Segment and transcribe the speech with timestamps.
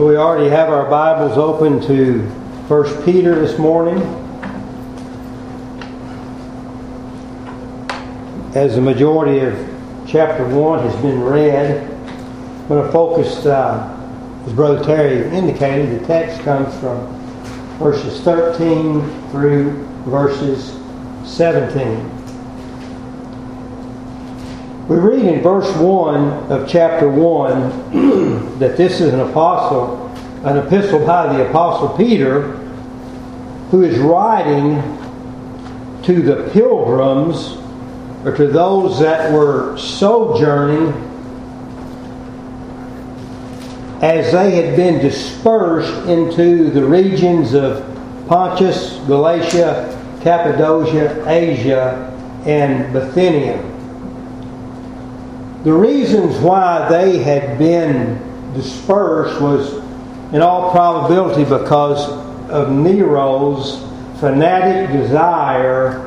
[0.00, 2.22] So we already have our Bibles open to
[2.68, 3.98] 1 Peter this morning.
[8.54, 9.52] As the majority of
[10.08, 16.06] chapter 1 has been read, I'm going to focus, uh, as Brother Terry indicated, the
[16.06, 17.06] text comes from
[17.78, 20.80] verses 13 through verses
[21.30, 22.19] 17.
[24.90, 30.08] We read in verse 1 of chapter 1 that this is an apostle,
[30.42, 32.56] an epistle by the apostle Peter,
[33.70, 34.82] who is writing
[36.02, 37.56] to the pilgrims
[38.24, 40.88] or to those that were sojourning
[44.02, 47.86] as they had been dispersed into the regions of
[48.26, 52.12] Pontus, Galatia, Cappadocia, Asia,
[52.44, 53.70] and Bithynia.
[55.62, 58.18] The reasons why they had been
[58.54, 59.74] dispersed was,
[60.32, 62.08] in all probability, because
[62.48, 63.84] of Nero's
[64.20, 66.06] fanatic desire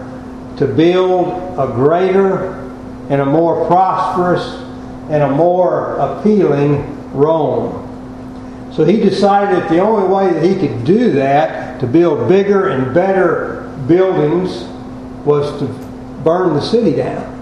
[0.57, 2.53] to build a greater
[3.09, 4.43] and a more prosperous
[5.11, 7.79] and a more appealing Rome.
[8.73, 12.69] So he decided that the only way that he could do that, to build bigger
[12.69, 14.63] and better buildings,
[15.25, 15.65] was to
[16.23, 17.32] burn the city down.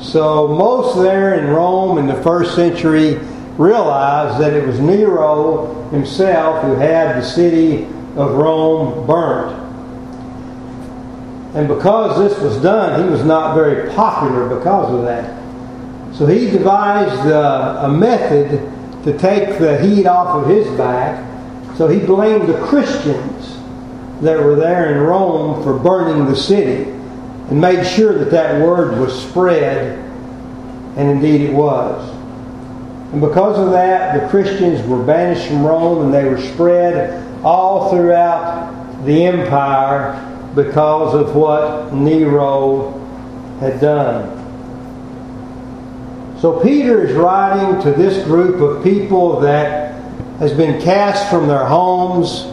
[0.00, 3.14] So most there in Rome in the first century
[3.58, 7.84] realized that it was Nero himself who had the city
[8.16, 9.60] of Rome burnt.
[11.54, 15.40] And because this was done, he was not very popular because of that.
[16.16, 18.50] So he devised uh, a method
[19.04, 21.24] to take the heat off of his back.
[21.76, 23.56] So he blamed the Christians
[24.20, 26.90] that were there in Rome for burning the city
[27.50, 29.98] and made sure that that word was spread,
[30.96, 32.10] and indeed it was.
[33.12, 37.90] And because of that, the Christians were banished from Rome and they were spread all
[37.90, 40.20] throughout the empire
[40.54, 42.92] because of what Nero
[43.60, 44.40] had done.
[46.40, 49.94] So Peter is writing to this group of people that
[50.38, 52.44] has been cast from their homes.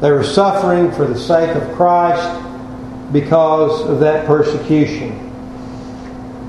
[0.00, 2.51] They were suffering for the sake of Christ
[3.12, 5.28] because of that persecution.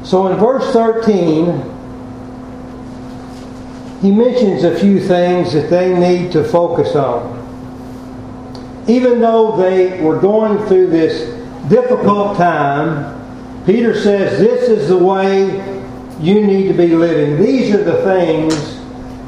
[0.04, 1.72] So in verse 13,
[4.02, 7.42] he mentions a few things that they need to focus on.
[8.88, 11.30] Even though they were going through this
[11.70, 15.46] difficult time, Peter says this is the way
[16.20, 17.42] you need to be living.
[17.42, 18.54] These are the things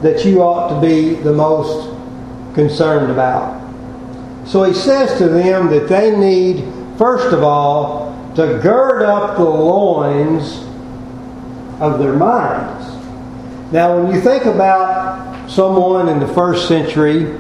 [0.02, 1.96] that you ought to be the most
[2.54, 3.62] concerned about.
[4.46, 9.44] So he says to them that they need first of all, to gird up the
[9.44, 10.58] loins
[11.80, 12.86] of their minds.
[13.72, 17.40] Now, when you think about someone in the first century,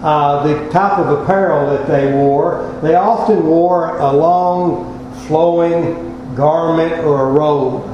[0.00, 7.04] uh, the type of apparel that they wore, they often wore a long, flowing garment
[7.04, 7.84] or a robe.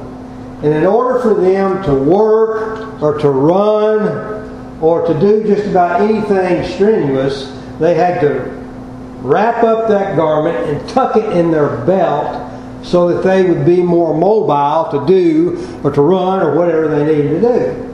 [0.63, 6.01] And in order for them to work or to run or to do just about
[6.01, 8.58] anything strenuous, they had to
[9.21, 12.49] wrap up that garment and tuck it in their belt
[12.83, 17.05] so that they would be more mobile to do or to run or whatever they
[17.05, 17.85] needed to do.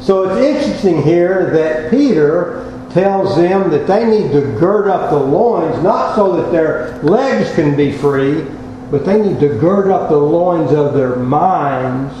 [0.00, 5.18] So it's interesting here that Peter tells them that they need to gird up the
[5.18, 8.44] loins, not so that their legs can be free,
[8.90, 12.14] but they need to gird up the loins of their minds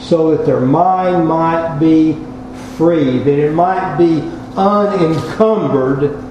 [0.00, 2.14] so that their mind might be
[2.76, 4.20] free, that it might be
[4.56, 6.27] unencumbered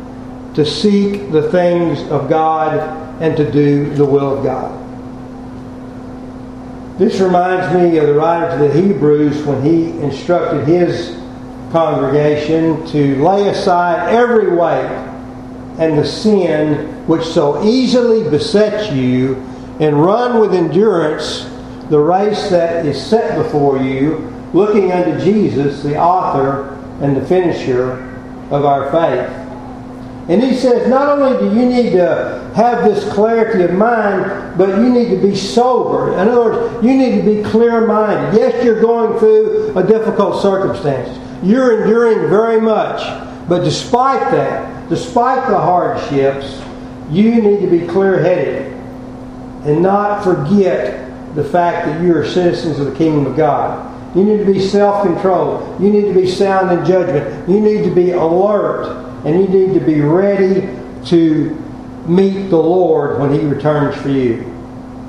[0.58, 2.74] to seek the things of God
[3.22, 4.74] and to do the will of God.
[6.98, 11.16] This reminds me of the writer to the Hebrews when he instructed his
[11.72, 14.90] congregation to lay aside every weight
[15.78, 19.36] and the sin which so easily besets you
[19.80, 21.44] and run with endurance
[21.92, 26.70] the race that is set before you, looking unto Jesus, the author
[27.00, 27.92] and the finisher
[28.50, 29.47] of our faith
[30.30, 34.78] and he says, not only do you need to have this clarity of mind, but
[34.80, 36.14] you need to be sober.
[36.14, 38.38] In other words, you need to be clear minded.
[38.38, 41.18] Yes, you're going through a difficult circumstance.
[41.42, 43.02] You're enduring very much.
[43.48, 46.62] But despite that, despite the hardships,
[47.10, 48.74] you need to be clear headed
[49.64, 53.94] and not forget the fact that you are citizens of the kingdom of God.
[54.16, 55.82] You need to be self controlled.
[55.82, 57.48] You need to be sound in judgment.
[57.50, 60.62] You need to be alert and you need to be ready
[61.06, 61.64] to
[62.08, 64.40] meet the Lord when He returns for you,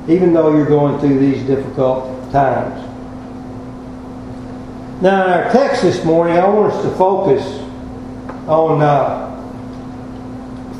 [0.09, 2.85] even though you're going through these difficult times.
[5.01, 7.45] Now, in our text this morning, I want us to focus
[8.49, 9.29] on uh,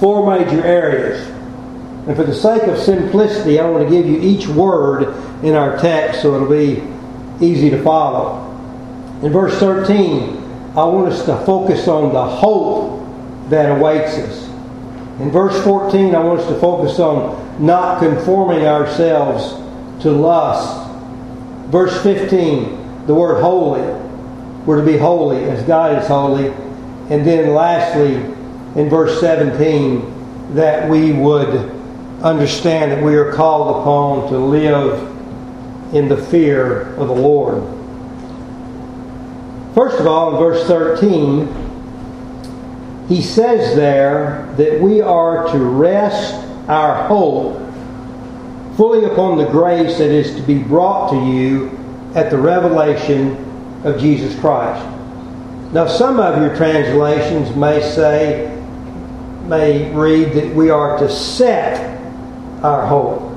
[0.01, 1.29] four major areas.
[2.09, 5.15] And for the sake of simplicity, I want to give you each word
[5.45, 6.83] in our text so it'll be
[7.41, 8.45] easy to follow.
[9.23, 10.37] In verse 13,
[10.77, 13.05] I want us to focus on the hope
[13.51, 14.49] that awaits us.
[15.21, 19.55] In verse 14, I want us to focus on not conforming ourselves
[20.03, 20.89] to lust.
[21.71, 23.83] Verse 15, the word holy.
[24.65, 26.49] We're to be holy as God is holy.
[27.11, 28.15] And then lastly,
[28.81, 31.71] in verse 17, that we would
[32.23, 35.18] understand that we are called upon to live
[35.93, 37.63] in the fear of the Lord.
[39.75, 41.69] First of all, in verse 13,
[43.09, 46.35] he says there that we are to rest
[46.69, 47.57] our hope
[48.77, 51.77] fully upon the grace that is to be brought to you
[52.15, 53.37] at the revelation
[53.85, 54.85] of Jesus Christ.
[55.73, 58.55] Now, some of your translations may say,
[59.45, 62.01] may read that we are to set
[62.63, 63.28] our hope.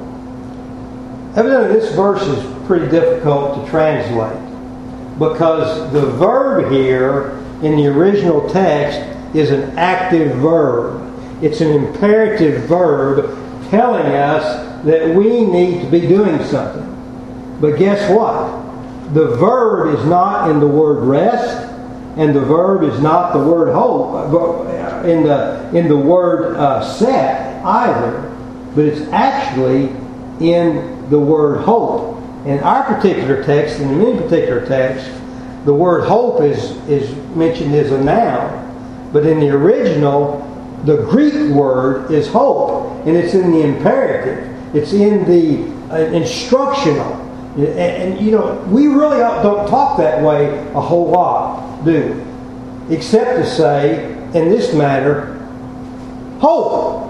[1.35, 4.37] Evidently, this verse is pretty difficult to translate
[5.19, 8.99] because the verb here in the original text
[9.35, 11.07] is an active verb.
[11.41, 13.37] It's an imperative verb
[13.69, 16.87] telling us that we need to be doing something.
[17.61, 18.61] But guess what?
[19.13, 21.67] the verb is not in the word rest,
[22.17, 26.83] and the verb is not the word hope uh, in the in the word uh,
[26.83, 28.21] set either,
[28.75, 29.89] but it's actually
[30.39, 32.17] in the word hope.
[32.45, 35.07] In our particular text, in many particular texts,
[35.65, 40.41] the word hope is is mentioned as a noun, but in the original,
[40.85, 44.47] the Greek word is hope, and it's in the imperative.
[44.75, 47.13] It's in the uh, instructional.
[47.57, 52.25] And, and, you know, we really don't talk that way a whole lot, do
[52.87, 52.95] we?
[52.95, 55.37] Except to say, in this matter,
[56.39, 57.09] hope.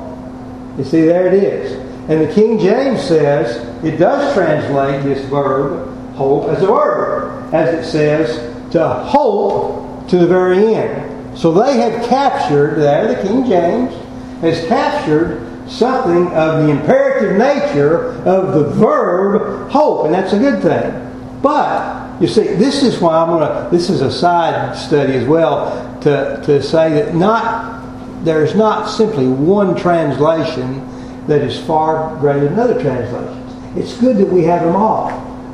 [0.78, 1.91] You see, there it is.
[2.12, 3.56] And the King James says
[3.86, 10.18] it does translate this verb, hope, as a verb, as it says to hope to
[10.18, 11.40] the very end.
[11.40, 13.94] So they have captured there, the King James
[14.42, 20.62] has captured something of the imperative nature of the verb hope, and that's a good
[20.62, 21.40] thing.
[21.42, 23.70] But you see, this is why I'm gonna.
[23.72, 29.30] This is a side study as well to to say that not there's not simply
[29.30, 30.91] one translation
[31.28, 33.78] that is far greater than other translations.
[33.78, 35.10] It's good that we have them all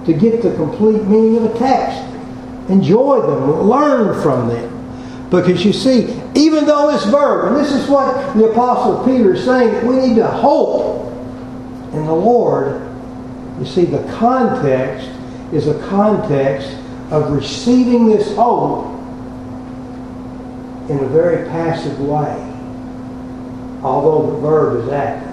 [0.06, 2.02] to get the complete meaning of a text,
[2.70, 4.74] enjoy them, learn from them.
[5.30, 9.44] Because you see, even though this verb, and this is what the Apostle Peter is
[9.44, 11.12] saying, we need to hope
[11.94, 12.82] in the Lord.
[13.60, 15.10] You see, the context
[15.52, 16.70] is a context
[17.12, 18.86] of receiving this hope
[20.90, 22.38] in a very passive way,
[23.84, 25.27] although the verb is active.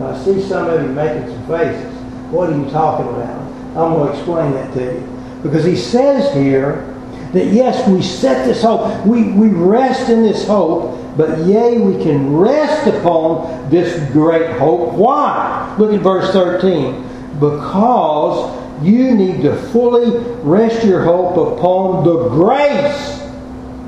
[0.00, 1.92] I see some of you making some faces.
[2.30, 3.40] What are you talking about?
[3.76, 5.40] I'm going to explain that to you.
[5.42, 6.88] Because he says here,
[7.32, 12.02] that yes, we set this hope, we, we rest in this hope, but yea, we
[12.02, 14.92] can rest upon this great hope.
[14.92, 15.74] Why?
[15.78, 17.38] Look at verse 13.
[17.40, 23.18] Because you need to fully rest your hope upon the grace.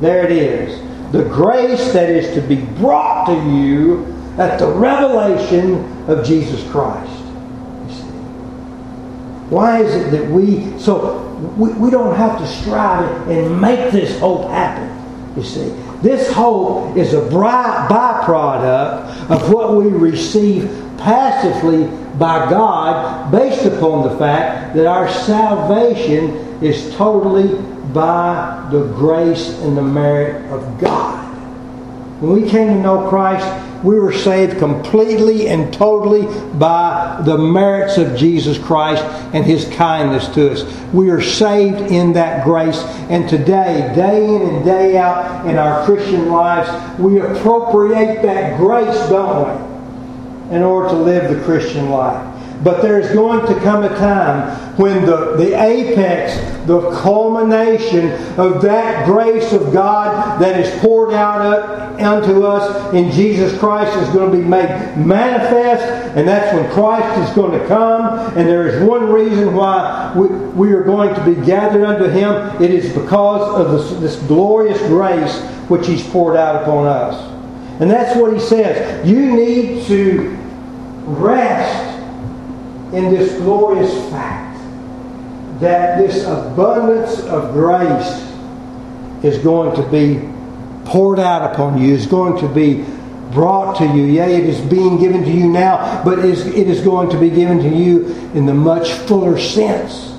[0.01, 1.13] There it is.
[1.13, 7.11] The grace that is to be brought to you at the revelation of Jesus Christ.
[9.51, 11.23] Why is it that we, so
[11.57, 14.91] we, we don't have to strive and make this hope happen,
[15.37, 15.69] you see.
[16.03, 20.65] This hope is a byproduct of what we receive
[20.99, 21.87] passively
[22.19, 26.31] by God based upon the fact that our salvation
[26.63, 27.55] is totally
[27.93, 31.23] by the grace and the merit of God.
[32.21, 33.47] When we came to know Christ,
[33.85, 40.27] we were saved completely and totally by the merits of Jesus Christ and His kindness
[40.29, 40.65] to us.
[40.95, 42.79] We are saved in that grace.
[43.11, 48.97] And today, day in and day out in our Christian lives, we appropriate that grace,
[49.11, 49.47] don't
[50.51, 52.34] we, in order to live the Christian life.
[52.63, 59.07] But there's going to come a time when the, the apex, the culmination of that
[59.07, 64.39] grace of God that is poured out unto us in Jesus Christ is going to
[64.39, 65.85] be made manifest,
[66.17, 68.19] and that's when Christ is going to come.
[68.37, 72.63] And there is one reason why we, we are going to be gathered unto Him.
[72.63, 77.31] It is because of this, this glorious grace which He's poured out upon us.
[77.81, 79.07] And that's what He says.
[79.07, 80.31] You need to
[81.05, 81.84] rest
[82.97, 84.59] in this glorious fact
[85.61, 88.25] that this abundance of grace
[89.25, 90.29] is going to be
[90.85, 92.85] poured out upon you, is going to be
[93.33, 94.05] brought to you.
[94.05, 97.19] Yea, it is being given to you now, but it is, it is going to
[97.19, 100.11] be given to you in the much fuller sense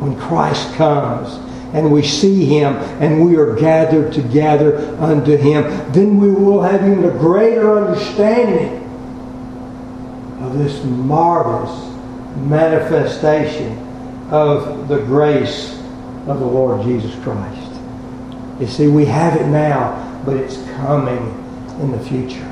[0.00, 1.34] when Christ comes
[1.74, 5.62] and we see him and we are gathered together unto him.
[5.92, 8.80] Then we will have even a greater understanding
[10.42, 11.91] of this marvelous
[12.36, 13.78] manifestation
[14.30, 15.78] of the grace
[16.26, 17.72] of the Lord Jesus Christ.
[18.60, 21.38] You see, we have it now, but it's coming
[21.80, 22.48] in the future.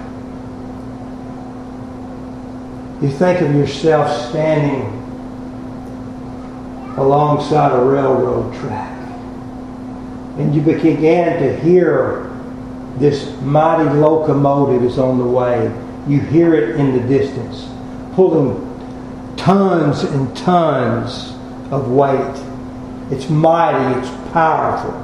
[3.01, 4.97] You think of yourself standing
[6.99, 8.91] alongside a railroad track,
[10.39, 12.27] and you began to hear
[12.99, 15.73] this mighty locomotive is on the way.
[16.07, 17.67] You hear it in the distance,
[18.15, 18.70] pulling
[19.37, 21.35] tons and tons
[21.71, 22.43] of weight.
[23.11, 24.95] It's mighty, it's powerful.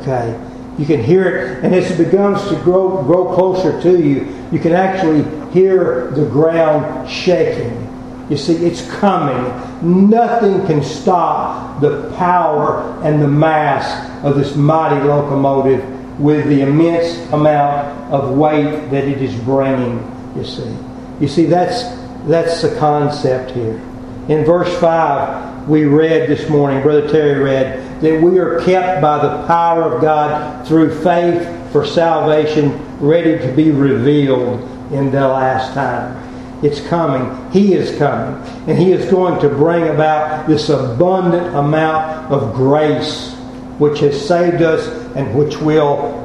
[0.00, 0.38] Okay?
[0.78, 4.58] You can hear it, and as it begins to grow, grow closer to you, you
[4.58, 7.82] can actually hear the ground shaking.
[8.28, 10.10] You see, it's coming.
[10.10, 15.84] Nothing can stop the power and the mass of this mighty locomotive
[16.20, 19.98] with the immense amount of weight that it is bringing,
[20.36, 20.76] you see.
[21.20, 21.84] You see, that's,
[22.26, 23.80] that's the concept here.
[24.28, 29.18] In verse 5, we read this morning, Brother Terry read, that we are kept by
[29.18, 34.60] the power of God through faith for salvation, ready to be revealed
[34.92, 36.22] in the last time.
[36.64, 37.52] It's coming.
[37.52, 38.42] He is coming.
[38.68, 43.34] And He is going to bring about this abundant amount of grace
[43.78, 46.24] which has saved us and which will,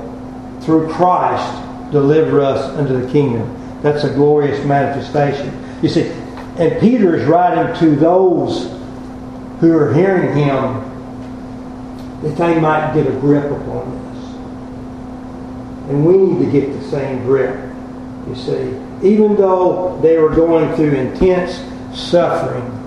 [0.62, 3.58] through Christ, deliver us unto the kingdom.
[3.82, 5.71] That's a glorious manifestation.
[5.82, 6.12] You see,
[6.58, 8.70] and Peter is writing to those
[9.60, 10.90] who are hearing him
[12.22, 14.26] that they might get a grip upon this.
[15.90, 17.56] And we need to get the same grip,
[18.28, 18.78] you see.
[19.08, 21.60] Even though they were going through intense
[22.00, 22.78] suffering,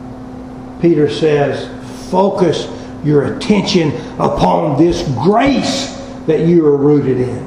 [0.80, 1.68] Peter says,
[2.10, 2.68] focus
[3.02, 5.92] your attention upon this grace
[6.26, 7.38] that you are rooted in.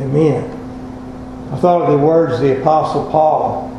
[0.00, 0.50] Amen.
[1.52, 3.73] I thought of the words of the Apostle Paul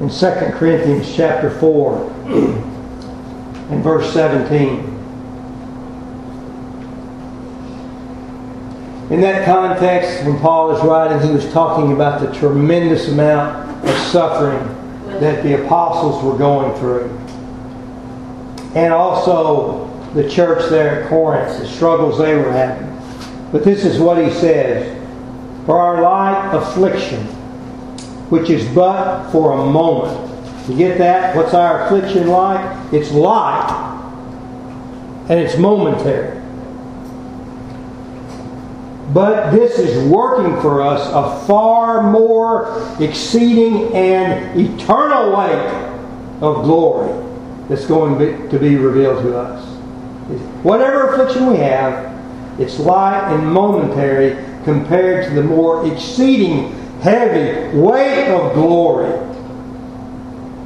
[0.00, 2.10] in 2 Corinthians chapter 4
[3.70, 4.78] and verse 17.
[9.10, 13.96] In that context, when Paul is writing, he was talking about the tremendous amount of
[14.06, 14.58] suffering
[15.20, 17.08] that the apostles were going through.
[18.74, 22.88] And also the church there at Corinth, the struggles they were having.
[23.52, 24.96] But this is what he says
[25.66, 27.26] For our light affliction,
[28.30, 30.28] which is but for a moment.
[30.68, 31.36] You get that?
[31.36, 32.92] What's our affliction like?
[32.92, 33.68] It's light,
[35.28, 36.40] and it's momentary.
[39.12, 45.90] But this is working for us a far more exceeding and eternal weight
[46.40, 47.12] of glory
[47.68, 48.18] that's going
[48.48, 49.66] to be revealed to us.
[50.62, 52.16] Whatever affliction we have,
[52.60, 59.10] it's light and momentary compared to the more exceeding heavy weight of glory,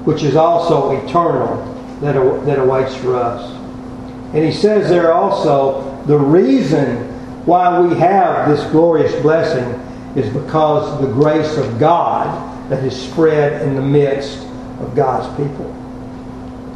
[0.04, 2.14] which is also eternal, that,
[2.44, 3.50] that awaits for us.
[4.34, 6.96] And he says there also the reason
[7.46, 9.64] why we have this glorious blessing
[10.16, 14.38] is because the grace of God that is spread in the midst
[14.80, 15.70] of God's people.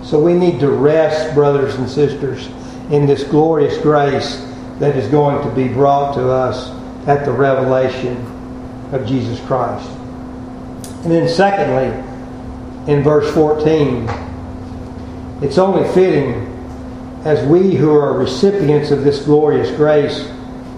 [0.04, 2.46] So we need to rest, brothers and sisters,
[2.90, 4.36] in this glorious grace
[4.78, 6.70] that is going to be brought to us
[7.08, 8.16] at the revelation
[8.92, 9.88] of Jesus Christ.
[11.04, 11.86] And then, secondly,
[12.92, 14.08] in verse 14,
[15.42, 16.46] it's only fitting
[17.24, 20.28] as we who are recipients of this glorious grace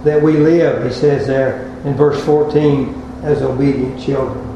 [0.03, 4.47] that we live, he says there in verse 14, as obedient children.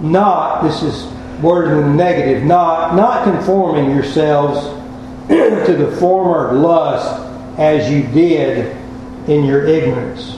[0.00, 4.66] Not, this is worded in the negative, not, not conforming yourselves
[5.28, 7.24] to the former lust
[7.58, 8.77] as you did
[9.28, 10.36] in your ignorance.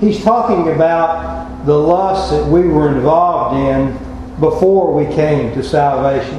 [0.00, 3.92] He's talking about the lust that we were involved in
[4.40, 6.38] before we came to salvation.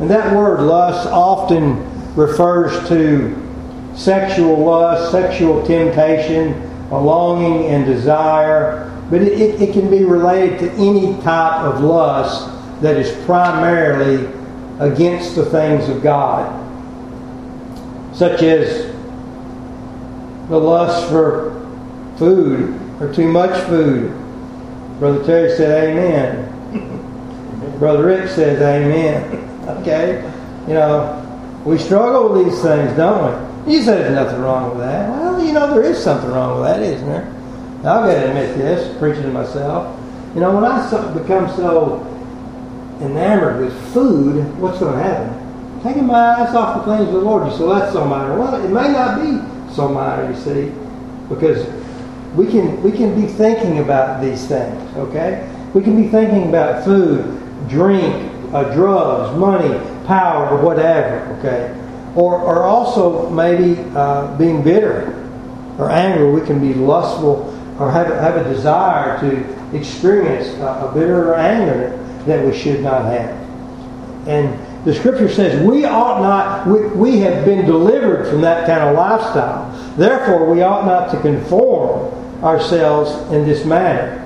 [0.00, 1.82] And that word lust often
[2.14, 3.36] refers to
[3.94, 6.52] sexual lust, sexual temptation,
[6.90, 11.80] a longing and desire, but it, it, it, can be related to any type of
[11.80, 12.48] lust
[12.82, 14.30] that is primarily
[14.78, 16.58] against the things of God,
[18.14, 18.91] such as
[20.52, 21.50] the lust for
[22.18, 24.10] food or too much food.
[24.98, 27.78] Brother Terry said, Amen.
[27.78, 29.68] Brother Rick says, Amen.
[29.78, 30.22] Okay?
[30.68, 33.72] You know, We struggle with these things, don't we?
[33.72, 35.08] You say there's nothing wrong with that.
[35.08, 37.26] Well, you know, there is something wrong with that, isn't there?
[37.78, 39.98] I've got to admit this, preaching to myself.
[40.34, 42.00] You know, when I become so
[43.00, 45.82] enamored with food, what's going to happen?
[45.82, 47.50] Taking my eyes off the things of the Lord.
[47.50, 48.38] You say, well, that's so minor.
[48.38, 50.72] Well, it may not be so minor, you see,
[51.28, 51.66] because
[52.34, 54.96] we can we can be thinking about these things.
[54.96, 61.20] Okay, we can be thinking about food, drink, uh, drugs, money, power, or whatever.
[61.38, 61.74] Okay,
[62.14, 65.18] or or also maybe uh, being bitter
[65.78, 66.30] or angry.
[66.32, 67.48] We can be lustful
[67.78, 73.04] or have, have a desire to experience a, a bitter anger that we should not
[73.06, 73.30] have.
[74.28, 78.80] And the scripture says we ought not, we, we have been delivered from that kind
[78.80, 79.70] of lifestyle.
[79.96, 82.12] Therefore, we ought not to conform
[82.42, 84.18] ourselves in this manner.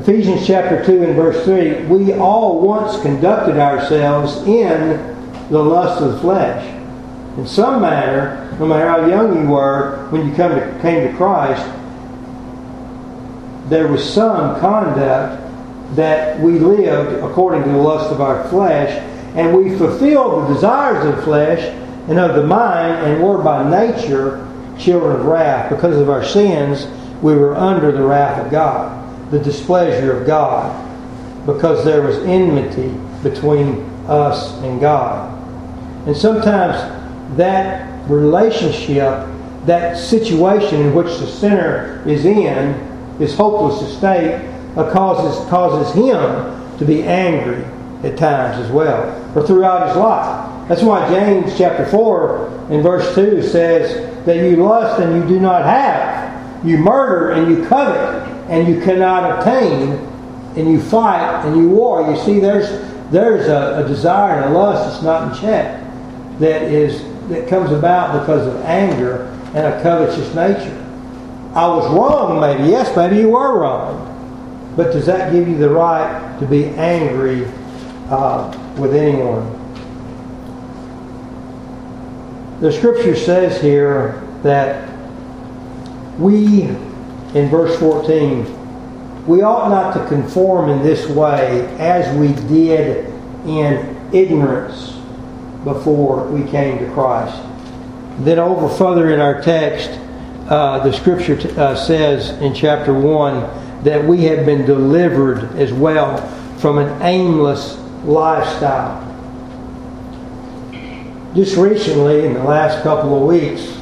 [0.00, 5.16] Ephesians chapter 2 and verse 3 We all once conducted ourselves in
[5.48, 6.74] the lust of the flesh.
[7.38, 11.16] In some manner, no matter how young you were when you come to, came to
[11.16, 11.64] Christ,
[13.70, 15.45] there was some conduct
[15.94, 18.90] that we lived according to the lust of our flesh,
[19.36, 21.60] and we fulfilled the desires of the flesh
[22.08, 24.46] and of the mind, and were by nature
[24.78, 25.70] children of wrath.
[25.70, 26.86] Because of our sins,
[27.22, 30.84] we were under the wrath of God, the displeasure of God,
[31.46, 35.32] because there was enmity between us and God.
[36.06, 39.28] And sometimes that relationship,
[39.64, 42.74] that situation in which the sinner is in,
[43.18, 44.40] his hopeless estate
[44.76, 47.64] Uh, causes, causes him to be angry
[48.02, 49.04] at times as well,
[49.34, 50.68] or throughout his life.
[50.68, 55.40] That's why James chapter 4 in verse 2 says that you lust and you do
[55.40, 56.66] not have.
[56.66, 59.92] You murder and you covet and you cannot obtain
[60.56, 62.10] and you fight and you war.
[62.10, 62.68] You see, there's,
[63.10, 65.82] there's a, a desire and a lust that's not in check
[66.38, 70.82] that is that comes about because of anger and a covetous nature.
[71.54, 72.70] I was wrong, maybe.
[72.70, 74.05] Yes, maybe you were wrong.
[74.76, 77.46] But does that give you the right to be angry
[78.10, 79.52] uh, with anyone?
[82.60, 84.88] The scripture says here that
[86.18, 93.06] we, in verse 14, we ought not to conform in this way as we did
[93.46, 94.92] in ignorance
[95.64, 97.42] before we came to Christ.
[98.20, 99.90] Then over further in our text,
[100.48, 105.72] uh, the scripture t- uh, says in chapter 1 that we have been delivered as
[105.72, 106.16] well
[106.58, 109.02] from an aimless lifestyle.
[111.34, 113.76] Just recently, in the last couple of weeks,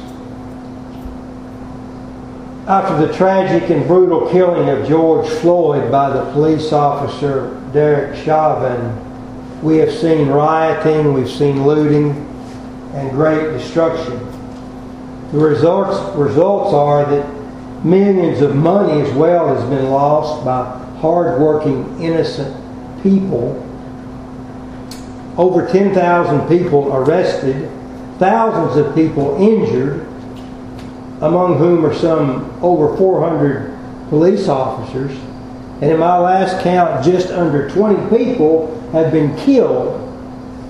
[2.67, 9.01] after the tragic and brutal killing of George Floyd by the police officer Derek Chauvin,
[9.61, 12.11] we have seen rioting, we've seen looting,
[12.93, 14.19] and great destruction.
[15.31, 17.34] The results, results are that
[17.83, 20.63] millions of money as well has been lost by
[20.99, 22.55] hardworking, innocent
[23.03, 23.61] people.
[25.37, 27.69] Over 10,000 people arrested,
[28.19, 30.01] thousands of people injured,
[31.21, 33.77] among whom are some over 400
[34.09, 35.11] police officers.
[35.81, 40.01] And in my last count, just under 20 people have been killed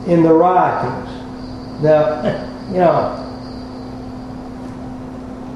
[0.07, 1.83] in the riotings.
[1.83, 2.23] Now,
[2.71, 3.24] you know,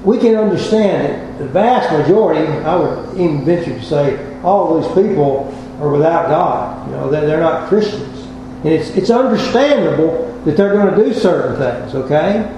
[0.03, 4.89] we can understand that the vast majority, I would even venture to say, all these
[4.93, 6.87] people are without God.
[6.87, 8.19] You know, they're not Christians.
[8.63, 12.55] And it's, it's understandable that they're going to do certain things, okay?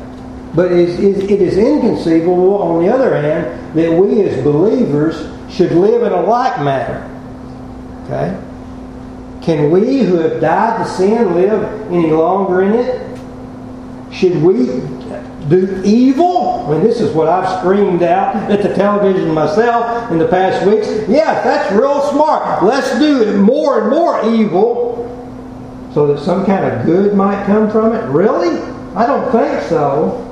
[0.53, 5.15] But it is, it is inconceivable, on the other hand, that we as believers
[5.51, 7.07] should live in a like manner.
[8.03, 8.37] Okay?
[9.41, 14.13] Can we who have died to sin live any longer in it?
[14.13, 14.65] Should we
[15.49, 16.65] do evil.
[16.67, 20.65] I mean, this is what I've screamed out at the television myself in the past
[20.65, 20.87] weeks.
[21.09, 22.63] Yeah, that's real smart.
[22.63, 24.91] Let's do more and more evil
[25.93, 28.03] so that some kind of good might come from it.
[28.05, 28.59] Really?
[28.95, 30.27] I don't think so.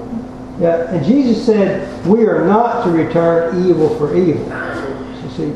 [0.60, 4.46] Yeah, and Jesus said we are not to return evil for evil.
[4.50, 5.50] So see,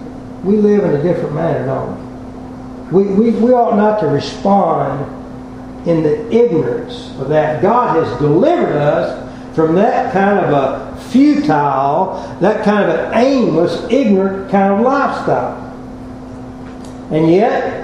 [0.43, 3.03] we live in a different manner, don't we?
[3.03, 5.09] We, we, we ought not to respond
[5.87, 7.61] in the ignorance of that.
[7.61, 13.85] God has delivered us from that kind of a futile, that kind of an aimless,
[13.91, 15.59] ignorant kind of lifestyle.
[17.11, 17.83] And yet,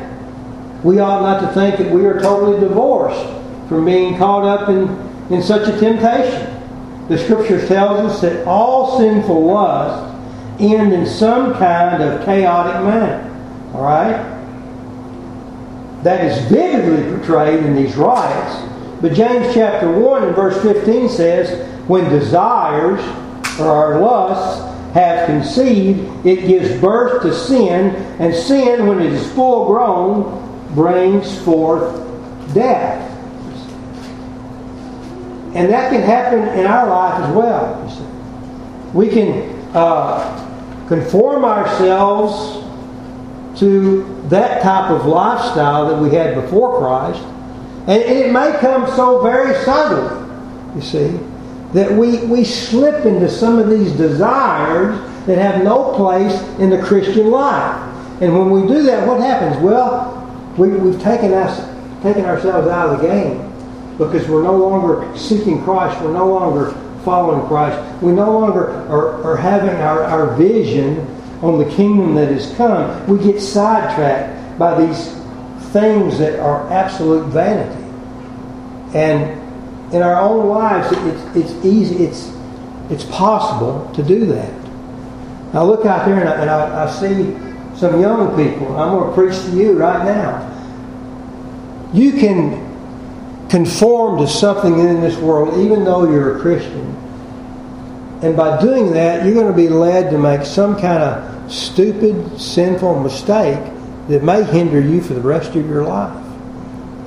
[0.83, 3.23] we ought not to think that we are totally divorced
[3.67, 4.87] from being caught up in,
[5.31, 6.55] in such a temptation.
[7.07, 10.15] The scriptures tells us that all sinful lusts
[10.59, 13.25] end in some kind of chaotic manner.
[13.73, 14.37] All right?
[16.03, 18.63] That is vividly portrayed in these riots
[19.01, 22.99] But James chapter 1 and verse 15 says, when desires
[23.59, 29.31] or our lusts have conceived, it gives birth to sin, and sin, when it is
[29.33, 32.05] full grown, brings forth
[32.53, 33.05] death.
[35.55, 38.93] And that can happen in our life as well.
[38.93, 42.65] We can uh, conform ourselves
[43.59, 47.23] to that type of lifestyle that we had before Christ.
[47.87, 51.19] And it may come so very suddenly, you see,
[51.73, 56.81] that we, we slip into some of these desires that have no place in the
[56.81, 57.75] Christian life.
[58.21, 59.61] And when we do that, what happens?
[59.63, 60.15] Well,
[60.57, 61.59] we, we've taken, us,
[62.01, 63.49] taken ourselves out of the game
[63.97, 66.01] because we're no longer seeking Christ.
[66.01, 66.71] We're no longer
[67.03, 68.01] following Christ.
[68.01, 70.99] We no longer are, are having our, our vision
[71.41, 73.07] on the kingdom that has come.
[73.07, 75.18] We get sidetracked by these
[75.71, 77.83] things that are absolute vanity.
[78.93, 82.31] And in our own lives, it's, it's easy, it's,
[82.89, 84.53] it's possible to do that.
[85.53, 88.77] Now look out there and I, and I, I see some young people.
[88.77, 90.45] I'm going to preach to you right now.
[91.93, 92.67] You can
[93.49, 96.95] conform to something in this world even though you're a Christian.
[98.21, 102.39] And by doing that, you're going to be led to make some kind of stupid,
[102.39, 103.59] sinful mistake
[104.09, 106.15] that may hinder you for the rest of your life.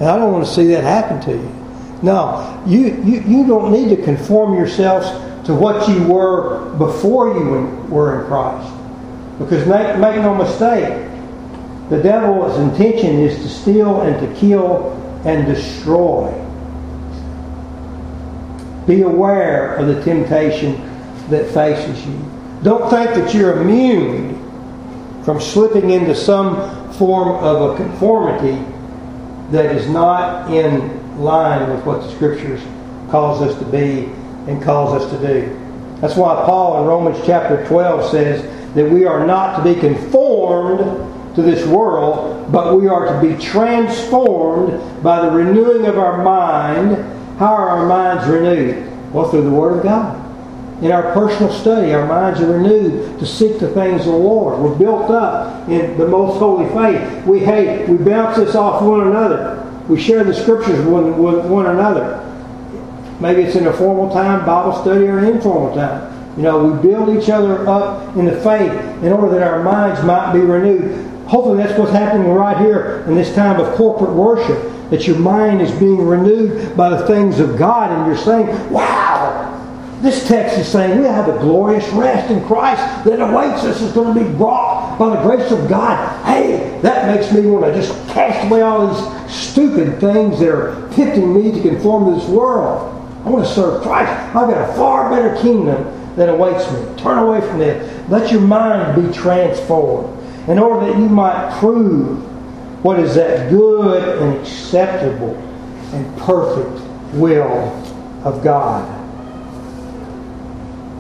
[0.00, 1.58] And I don't want to see that happen to you.
[2.02, 5.06] No, you, you, you don't need to conform yourselves
[5.46, 8.72] to what you were before you were in Christ.
[9.38, 11.08] Because make, make no mistake,
[11.90, 14.92] the devil's intention is to steal and to kill
[15.24, 16.32] and destroy.
[18.86, 20.76] Be aware of the temptation
[21.30, 22.18] that faces you.
[22.62, 24.32] Don't think that you're immune
[25.24, 28.62] from slipping into some form of a conformity
[29.50, 32.61] that is not in line with what the Scriptures
[33.11, 34.06] calls us to be
[34.50, 35.58] and calls us to do.
[36.00, 40.80] That's why Paul in Romans chapter 12 says that we are not to be conformed
[41.37, 46.96] to this world, but we are to be transformed by the renewing of our mind.
[47.38, 48.90] How are our minds renewed?
[49.12, 50.21] Well, through the Word of God.
[50.83, 54.59] In our personal study, our minds are renewed to seek the things of the Lord.
[54.59, 57.25] We're built up in the most holy faith.
[57.25, 59.64] We hate, we bounce this off one another.
[59.88, 62.18] We share the scriptures with, with one another.
[63.21, 66.37] Maybe it's in a formal time, Bible study, or an informal time.
[66.37, 68.73] You know, we build each other up in the faith
[69.05, 71.07] in order that our minds might be renewed.
[71.29, 74.59] Hopefully, that's what's happening right here in this time of corporate worship.
[74.90, 79.12] That your mind is being renewed by the things of God, and you're saying, "Wow,
[80.02, 83.92] this text is saying we have a glorious rest in Christ that awaits us is
[83.92, 86.24] going to be brought by the grace of God.
[86.26, 90.90] Hey, that makes me want to just cast away all these stupid things that are
[90.90, 92.98] tempting me to conform to this world.
[93.24, 94.10] I want to serve Christ.
[94.10, 95.84] I've got a far better kingdom
[96.16, 96.96] that awaits me.
[96.96, 98.10] Turn away from this.
[98.10, 102.18] Let your mind be transformed in order that you might prove
[102.84, 105.36] what is that good and acceptable
[105.92, 106.82] and perfect
[107.14, 107.70] will
[108.24, 109.01] of God.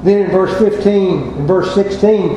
[0.02, 2.36] Then in verse 15 and verse 16,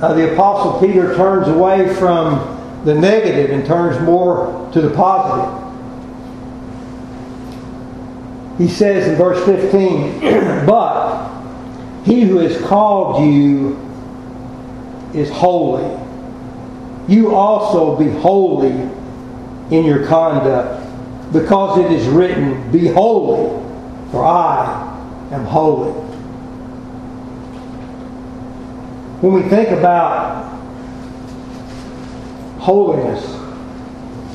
[0.00, 2.54] uh, the Apostle Peter turns away from
[2.84, 5.62] the negative and turns more to the positive.
[8.58, 10.20] He says in verse 15,
[10.66, 11.30] But
[12.04, 13.76] he who has called you
[15.12, 16.00] is holy.
[17.08, 18.90] You also be holy
[19.70, 20.82] in your conduct,
[21.32, 23.62] because it is written, Be holy,
[24.10, 26.05] for I am holy.
[29.20, 30.44] When we think about
[32.58, 33.24] holiness,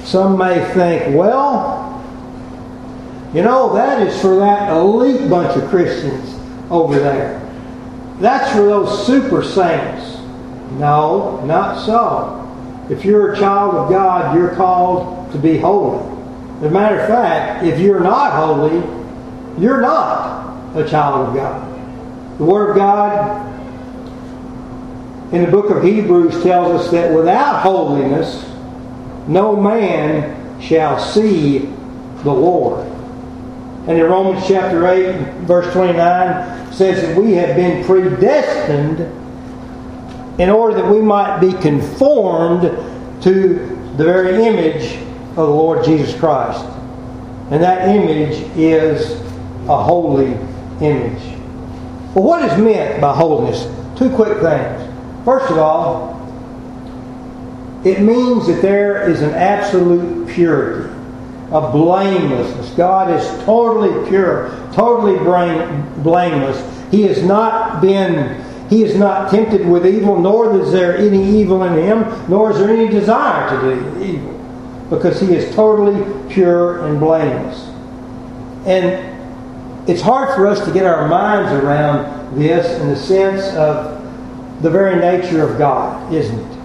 [0.10, 1.89] some may think, well,
[3.34, 6.36] you know, that is for that elite bunch of Christians
[6.72, 7.39] over there.
[8.20, 10.17] That's for those super saints.
[10.72, 12.38] No, not so.
[12.89, 16.00] If you're a child of God, you're called to be holy.
[16.58, 18.78] As a matter of fact, if you're not holy,
[19.62, 22.38] you're not a child of God.
[22.38, 23.51] The Word of God
[25.32, 28.46] in the book of Hebrews tells us that without holiness,
[29.28, 31.60] no man shall see
[32.24, 32.86] the Lord.
[33.88, 39.00] And in Romans chapter 8, verse 29, says that we have been predestined
[40.39, 42.63] in order that we might be conformed
[43.24, 43.54] to
[43.98, 44.98] the very image
[45.32, 46.63] of the Lord Jesus Christ.
[47.52, 49.12] And that image is
[49.67, 50.34] a holy
[50.82, 51.22] image.
[52.13, 53.63] Well, what is meant by holiness?
[53.98, 54.91] Two quick things.
[55.26, 56.20] First of all,
[57.84, 60.90] it means that there is an absolute purity.
[61.52, 62.70] a blamelessness.
[62.72, 66.92] God is totally pure, totally blameless.
[66.92, 71.62] He has not been he is not tempted with evil, nor is there any evil
[71.64, 74.32] in him, nor is there any desire to do evil,
[74.90, 77.68] because he is totally pure and blameless.
[78.66, 84.01] And it's hard for us to get our minds around this in the sense of
[84.62, 86.62] the very nature of God, isn't it?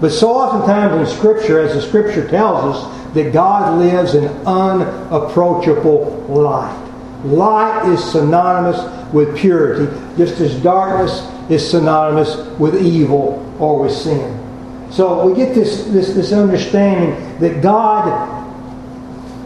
[0.00, 6.26] But so oftentimes in Scripture, as the Scripture tells us, that God lives in unapproachable
[6.28, 6.84] light.
[7.24, 14.44] Light is synonymous with purity, just as darkness is synonymous with evil or with sin.
[14.90, 18.46] So we get this, this, this understanding that God,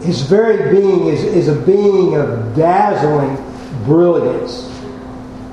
[0.03, 3.35] his very being, is, is a being of dazzling
[3.85, 4.69] brilliance.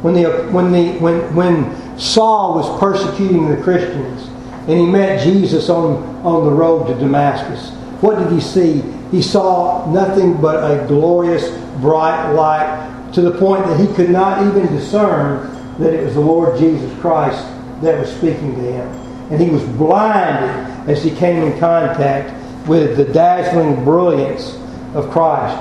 [0.02, 4.26] When, the, when, the, when, when Saul was persecuting the Christians
[4.66, 8.82] and he met Jesus on, on the road to Damascus, what did he see?
[9.10, 14.46] He saw nothing but a glorious, bright light to the point that he could not
[14.46, 17.44] even discern that it was the Lord Jesus Christ
[17.82, 18.88] that was speaking to him.
[19.30, 22.36] And he was blinded as he came in contact
[22.66, 24.54] with the dazzling brilliance
[24.94, 25.58] of Christ.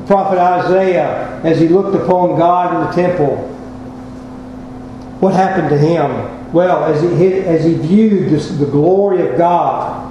[0.00, 3.46] The prophet Isaiah, as he looked upon God in the temple,
[5.20, 6.52] what happened to him?
[6.52, 10.08] Well, as he, as he viewed this, the glory of God,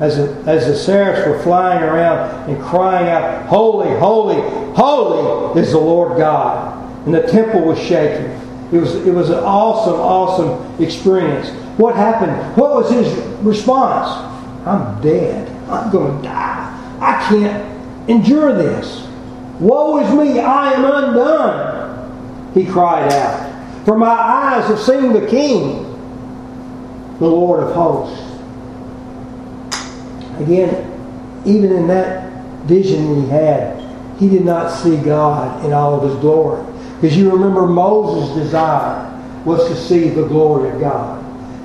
[0.00, 4.40] as the, as the seraphs were flying around and crying out, Holy, holy,
[4.74, 6.78] holy is the Lord God.
[7.06, 8.30] And the temple was shaking.
[8.72, 11.50] It was, it was an awesome, awesome experience.
[11.78, 12.32] What happened?
[12.56, 13.12] What was his
[13.44, 14.08] response?
[14.66, 15.48] I'm dead.
[15.68, 16.98] I'm going to die.
[17.00, 19.06] I can't endure this.
[19.60, 20.40] Woe is me.
[20.40, 22.52] I am undone.
[22.54, 23.51] He cried out.
[23.84, 25.84] For my eyes have seen the King,
[27.18, 28.20] the Lord of hosts.
[30.40, 30.88] Again,
[31.44, 32.30] even in that
[32.64, 33.80] vision he had,
[34.18, 36.64] he did not see God in all of his glory.
[37.00, 39.08] Because you remember Moses' desire
[39.44, 41.20] was to see the glory of God.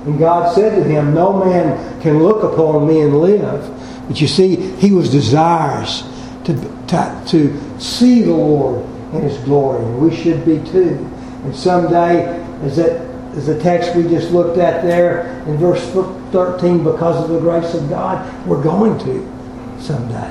[0.06, 4.06] And God said to him, No man can look upon me and live.
[4.08, 6.02] But you see, he was desirous
[6.44, 6.54] to,
[6.88, 9.84] to, to see the Lord in his glory.
[9.84, 11.08] And we should be too.
[11.48, 12.26] And someday,
[12.62, 15.82] as the text we just looked at there in verse
[16.30, 20.30] 13, because of the grace of God, we're going to someday.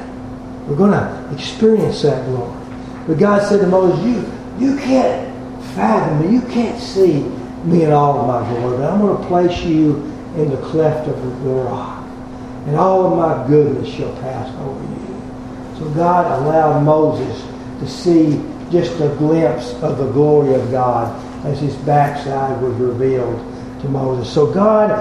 [0.67, 2.55] We're going to experience that glory.
[3.07, 4.31] But God said to Moses, You,
[4.63, 5.33] you can't
[5.73, 6.35] fathom me.
[6.35, 7.23] You can't see
[7.63, 8.77] me in all of my glory.
[8.77, 9.95] But I'm going to place you
[10.35, 12.05] in the cleft of the rock.
[12.67, 15.79] And all of my goodness shall pass over you.
[15.79, 17.41] So God allowed Moses
[17.79, 18.39] to see
[18.71, 23.39] just a glimpse of the glory of God as his backside was revealed
[23.81, 24.31] to Moses.
[24.31, 24.91] So God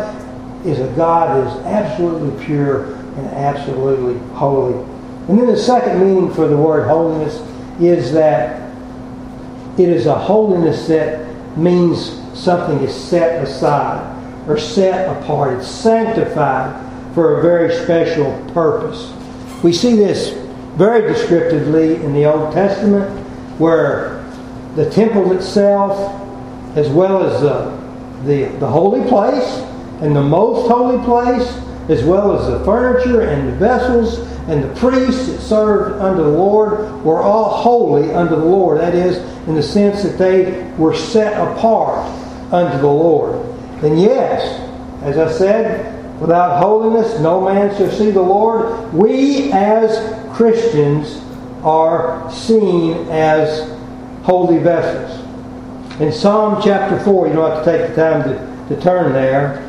[0.66, 4.74] is a God that is absolutely pure and absolutely holy.
[5.28, 7.40] And then the second meaning for the word holiness
[7.80, 8.62] is that
[9.78, 11.26] it is a holiness that
[11.56, 14.12] means something is set aside
[14.48, 15.58] or set apart.
[15.58, 16.82] It's sanctified
[17.14, 19.12] for a very special purpose.
[19.62, 20.30] We see this
[20.76, 23.25] very descriptively in the Old Testament
[23.58, 24.22] where
[24.74, 26.22] the temple itself
[26.76, 29.62] as well as the, the, the holy place
[30.02, 31.48] and the most holy place,
[31.88, 36.28] as well as the furniture and the vessels and the priests that served under the
[36.28, 38.78] Lord were all holy under the Lord.
[38.78, 39.16] That is,
[39.48, 42.06] in the sense that they were set apart
[42.52, 43.34] unto the Lord.
[43.82, 44.60] And yes,
[45.02, 48.92] as I said, without holiness no man shall see the Lord.
[48.92, 51.22] We as Christians
[51.66, 53.68] are seen as
[54.22, 55.20] holy vessels.
[56.00, 59.62] In Psalm chapter 4, you don't have to take the time to, to turn there.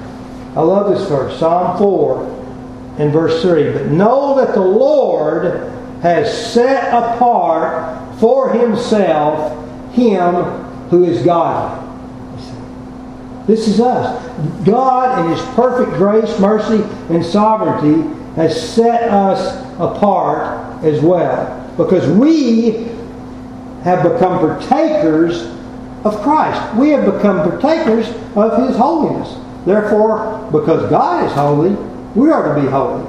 [0.55, 3.73] I love this verse, Psalm 4 and verse 3.
[3.73, 9.53] But know that the Lord has set apart for himself
[9.93, 10.33] him
[10.89, 11.83] who is God.
[13.47, 14.23] This is us.
[14.65, 21.63] God, in His perfect grace, mercy, and sovereignty, has set us apart as well.
[21.77, 22.89] Because we
[23.83, 25.43] have become partakers
[26.03, 26.75] of Christ.
[26.75, 29.37] We have become partakers of His holiness.
[29.65, 31.71] Therefore, because God is holy,
[32.15, 33.05] we are to be holy.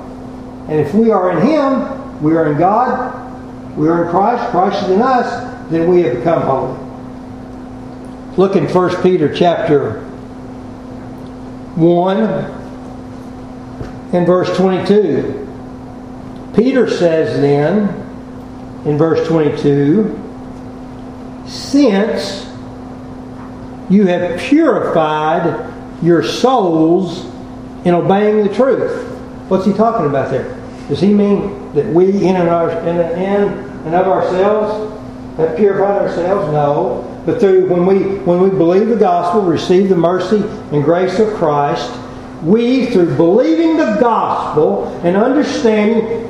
[0.68, 4.82] And if we are in Him, we are in God, we are in Christ, Christ
[4.84, 6.78] is in us, then we have become holy.
[8.36, 10.00] Look in 1 Peter chapter
[11.74, 12.20] 1
[14.12, 15.46] and verse 22.
[16.54, 18.07] Peter says then,
[18.88, 20.18] in verse 22,
[21.46, 22.46] since
[23.90, 25.70] you have purified
[26.02, 27.26] your souls
[27.84, 29.06] in obeying the truth.
[29.48, 30.58] What's he talking about there?
[30.88, 36.50] Does he mean that we, in and, our, in, and of ourselves, have purified ourselves?
[36.50, 37.22] No.
[37.26, 40.38] But through when we when we believe the gospel, receive the mercy
[40.72, 41.92] and grace of Christ,
[42.42, 46.24] we, through believing the gospel and understanding,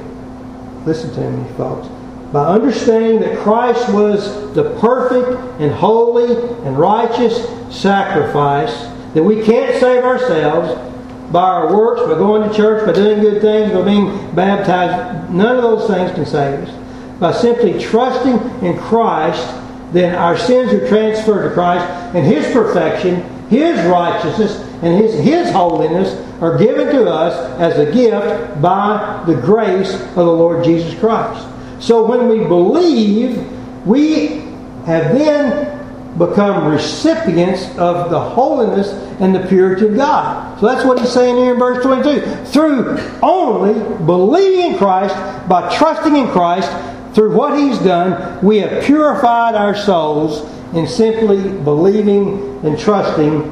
[0.85, 1.88] listen to me, folks,
[2.33, 6.35] by understanding that Christ was the perfect and holy
[6.67, 8.73] and righteous sacrifice,
[9.14, 10.85] that we can't save ourselves
[11.33, 15.31] by our works, by going to church, by doing good things, by being baptized.
[15.31, 17.19] None of those things can save us.
[17.19, 19.47] By simply trusting in Christ,
[19.93, 25.51] then our sins are transferred to Christ, and His perfection, His righteousness, and His, His
[25.51, 30.99] holiness are given to us as a gift by the grace of the Lord Jesus
[30.99, 31.47] Christ.
[31.81, 33.38] So when we believe,
[33.87, 34.43] we
[34.87, 35.79] have then
[36.19, 38.88] become recipients of the holiness
[39.21, 40.59] and the purity of God.
[40.59, 42.47] So that's what he's saying here in verse 22.
[42.47, 45.14] Through only believing in Christ,
[45.49, 46.71] by trusting in Christ,
[47.14, 53.43] through what he's done, we have purified our souls in simply believing and trusting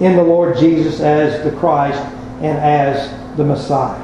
[0.00, 2.00] in the Lord Jesus as the Christ
[2.40, 4.00] and as the Messiah.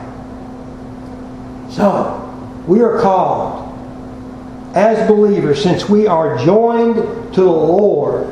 [1.70, 2.19] So,
[2.70, 3.66] we are called
[4.76, 6.94] as believers, since we are joined
[7.34, 8.28] to the Lord,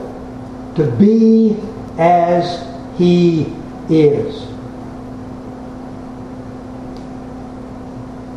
[0.76, 1.56] to be
[1.98, 2.64] as
[2.96, 3.52] He
[3.90, 4.40] is.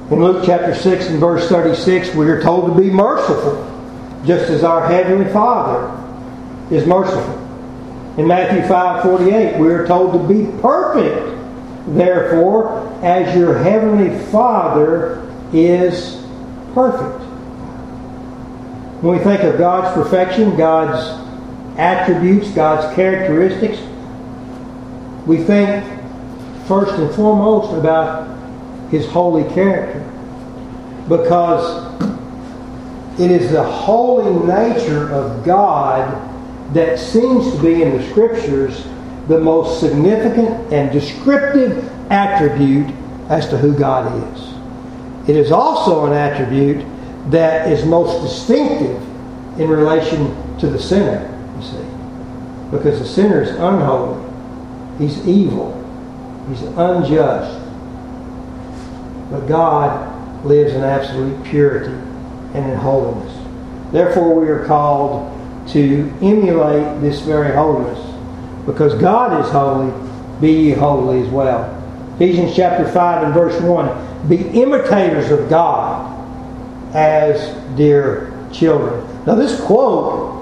[0.09, 3.63] In Luke chapter 6 and verse 36, we are told to be merciful,
[4.25, 5.85] just as our Heavenly Father
[6.75, 7.37] is merciful.
[8.17, 11.37] In Matthew 5 48, we are told to be perfect,
[11.89, 16.23] therefore, as your Heavenly Father is
[16.73, 17.23] perfect.
[19.01, 21.19] When we think of God's perfection, God's
[21.77, 23.79] attributes, God's characteristics,
[25.25, 25.83] we think
[26.67, 28.29] first and foremost about
[28.89, 29.99] His holy character.
[31.09, 31.89] Because
[33.19, 36.29] it is the holy nature of God
[36.73, 38.85] that seems to be in the Scriptures
[39.27, 42.93] the most significant and descriptive attribute
[43.29, 44.60] as to who God is.
[45.27, 46.85] It is also an attribute
[47.29, 48.97] that is most distinctive
[49.59, 51.85] in relation to the sinner, you see.
[52.71, 54.19] Because the sinner is unholy,
[54.97, 55.73] he's evil,
[56.49, 57.59] he's unjust.
[59.29, 61.93] But God lives in absolute purity
[62.53, 63.37] and in holiness.
[63.91, 65.37] Therefore, we are called
[65.69, 67.99] to emulate this very holiness.
[68.65, 69.91] Because God is holy,
[70.39, 71.77] be ye holy as well.
[72.15, 76.17] Ephesians chapter 5 and verse 1 Be imitators of God
[76.95, 79.25] as dear children.
[79.25, 80.37] Now, this quote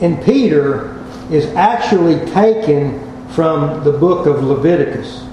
[0.00, 0.98] in Peter
[1.30, 5.24] is actually taken from the book of Leviticus.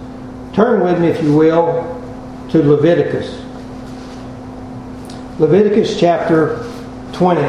[0.53, 1.95] Turn with me, if you will,
[2.49, 3.43] to Leviticus.
[5.39, 6.65] Leviticus chapter
[7.13, 7.41] 20.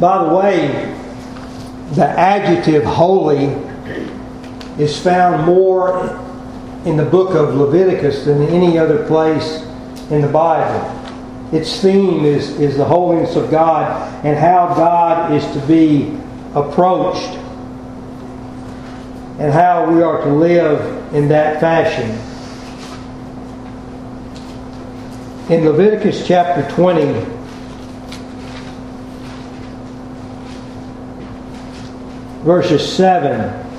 [0.00, 0.99] By the way,
[1.92, 3.46] the adjective holy
[4.78, 6.16] is found more
[6.84, 9.62] in the book of Leviticus than any other place
[10.10, 10.96] in the Bible.
[11.52, 16.16] Its theme is, is the holiness of God and how God is to be
[16.54, 17.36] approached
[19.40, 22.10] and how we are to live in that fashion.
[25.52, 27.39] In Leviticus chapter 20,
[32.42, 33.70] verses 7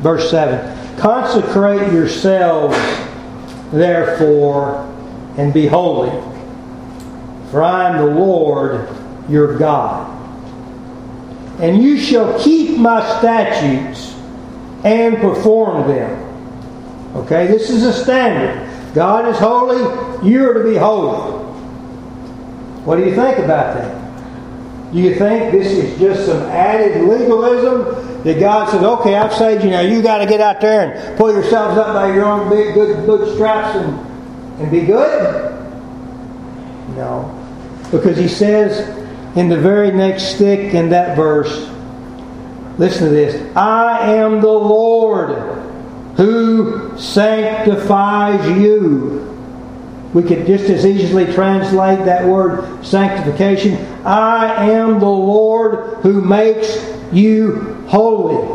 [0.00, 2.76] Verse 7 Consecrate yourselves,
[3.72, 4.82] therefore,
[5.36, 6.10] and be holy,
[7.50, 8.88] for I am the Lord
[9.28, 10.12] your God.
[11.60, 14.14] And you shall keep my statutes
[14.84, 16.22] and perform them.
[17.16, 18.94] Okay, this is a standard.
[18.94, 21.32] God is holy, you are to be holy.
[22.84, 24.92] What do you think about that?
[24.92, 29.64] Do you think this is just some added legalism that God says, okay, I've saved
[29.64, 29.80] you now.
[29.80, 33.06] You got to get out there and pull yourselves up by your own big, good
[33.06, 35.52] bootstraps and, and be good?
[36.96, 37.32] No.
[37.90, 38.88] Because he says
[39.36, 41.68] in the very next stick in that verse,
[42.78, 45.30] listen to this I am the Lord
[46.16, 49.35] who sanctifies you.
[50.16, 53.74] We could just as easily translate that word sanctification.
[54.02, 58.46] I am the Lord who makes you holy.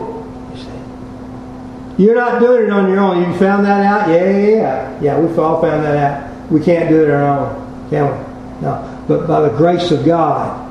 [1.99, 3.31] You're not doing it on your own.
[3.31, 4.09] You found that out?
[4.09, 5.01] Yeah, yeah, yeah.
[5.01, 6.51] Yeah, we've all found that out.
[6.51, 8.61] We can't do it on our own, can we?
[8.63, 9.03] No.
[9.07, 10.67] But by the grace of God,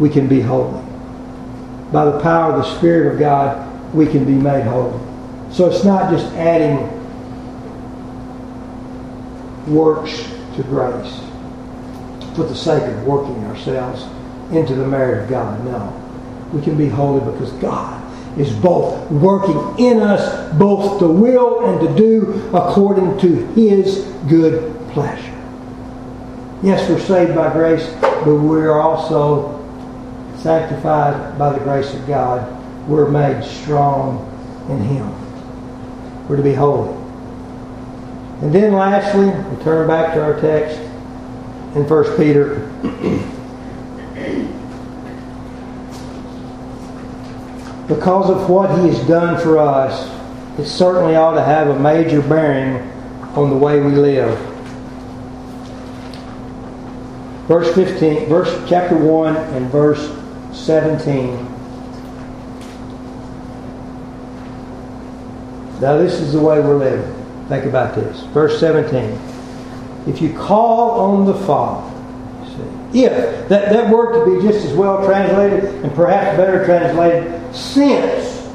[0.00, 0.82] we can be holy.
[1.92, 4.98] by the power of the Spirit of God, we can be made holy.
[5.52, 6.97] So it's not just adding
[9.68, 11.20] works to grace
[12.34, 14.04] for the sake of working ourselves
[14.52, 15.64] into the merit of God.
[15.64, 15.94] No.
[16.52, 17.98] We can be holy because God
[18.38, 24.74] is both working in us both to will and to do according to his good
[24.90, 25.34] pleasure.
[26.62, 29.54] Yes, we're saved by grace, but we are also
[30.38, 32.54] sanctified by the grace of God.
[32.88, 34.24] We're made strong
[34.68, 36.28] in him.
[36.28, 36.97] We're to be holy.
[38.40, 40.78] And then lastly, we turn back to our text
[41.74, 42.68] in 1 Peter.
[47.88, 50.08] because of what he has done for us,
[50.58, 52.76] it certainly ought to have a major bearing
[53.34, 54.38] on the way we live.
[57.48, 60.14] Verse 15, verse chapter 1 and verse
[60.52, 61.44] 17.
[65.80, 67.17] Now this is the way we're living.
[67.48, 68.20] Think about this.
[68.34, 69.18] Verse 17.
[70.06, 71.94] If you call on the Father,
[72.92, 78.48] if that, that word could be just as well translated and perhaps better translated since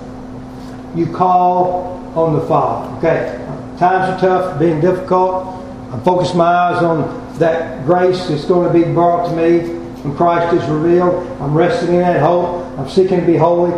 [0.95, 2.97] you call on the Father.
[2.97, 3.37] Okay,
[3.77, 5.45] times are tough, being difficult.
[5.91, 9.59] I focus my eyes on that grace that's going to be brought to me
[10.03, 11.25] when Christ is revealed.
[11.41, 12.65] I'm resting in that hope.
[12.79, 13.73] I'm seeking to be holy.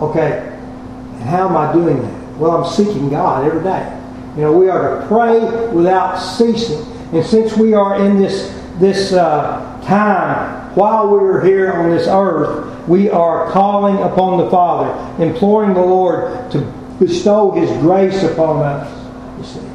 [0.00, 2.38] Okay, and how am I doing that?
[2.38, 3.95] Well, I'm seeking God every day.
[4.36, 6.84] You know, we are to pray without ceasing.
[7.12, 12.06] And since we are in this this uh, time while we are here on this
[12.06, 16.60] earth, we are calling upon the Father, imploring the Lord to
[16.98, 19.38] bestow His grace upon us.
[19.38, 19.66] You see,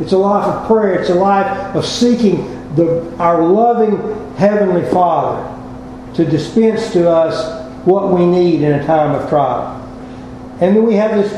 [0.00, 0.98] it's a life of prayer.
[1.00, 5.52] It's a life of seeking the, our loving Heavenly Father
[6.14, 9.82] to dispense to us what we need in a time of trial.
[10.58, 11.32] And then we have this,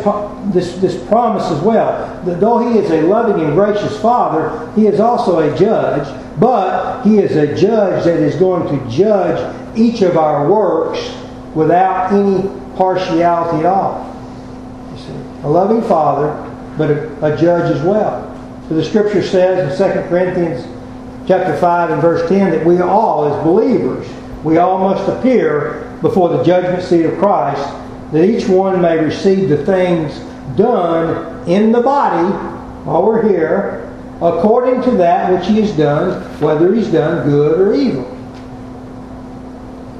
[0.55, 4.87] this, this promise as well that though He is a loving and gracious Father, He
[4.87, 6.07] is also a judge,
[6.39, 11.01] but He is a judge that is going to judge each of our works
[11.55, 14.07] without any partiality at all.
[14.93, 15.13] You see,
[15.43, 16.31] a loving Father,
[16.77, 18.25] but a, a judge as well.
[18.69, 20.65] So the Scripture says in 2 Corinthians
[21.27, 24.09] chapter 5 and verse 10 that we all, as believers,
[24.45, 27.69] we all must appear before the judgment seat of Christ
[28.13, 30.19] that each one may receive the things
[30.57, 32.29] done in the body
[32.85, 37.75] while we're here, according to that which he has done, whether he's done good or
[37.75, 38.15] evil.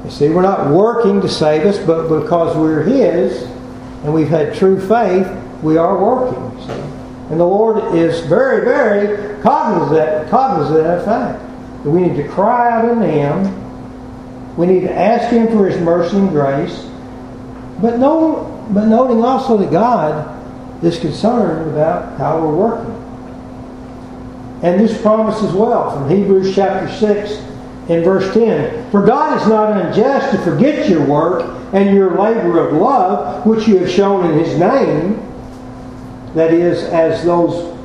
[0.05, 3.43] You see, we're not working to save us, but because we're his
[4.03, 5.27] and we've had true faith,
[5.61, 6.67] we are working.
[6.67, 6.99] See?
[7.29, 11.85] And the Lord is very, very cognizant, cognizant of that fact.
[11.85, 14.57] We need to cry out unto Him.
[14.57, 16.88] We need to ask Him for His mercy and grace.
[17.81, 20.35] But, no, but noting also that God
[20.83, 22.95] is concerned about how we're working.
[24.61, 27.31] And this promise as well from Hebrews chapter 6
[27.89, 28.91] and verse 10.
[28.91, 33.67] For God is not unjust to forget your work and your labor of love, which
[33.67, 35.25] you have shown in His name.
[36.35, 37.75] That is, as those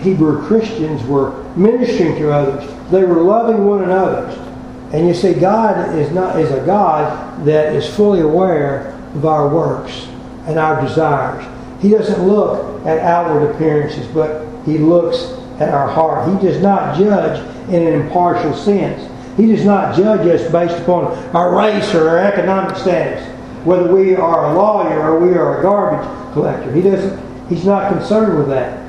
[0.00, 4.47] Hebrew Christians were ministering to others, they were loving one another.
[4.92, 9.48] And you see, God is not is a God that is fully aware of our
[9.48, 10.06] works
[10.46, 11.44] and our desires.
[11.80, 16.28] He doesn't look at outward appearances, but he looks at our heart.
[16.32, 19.10] He does not judge in an impartial sense.
[19.36, 23.24] He does not judge us based upon our race or our economic status,
[23.64, 26.72] whether we are a lawyer or we are a garbage collector.
[26.72, 27.48] He doesn't.
[27.48, 28.84] He's not concerned with that.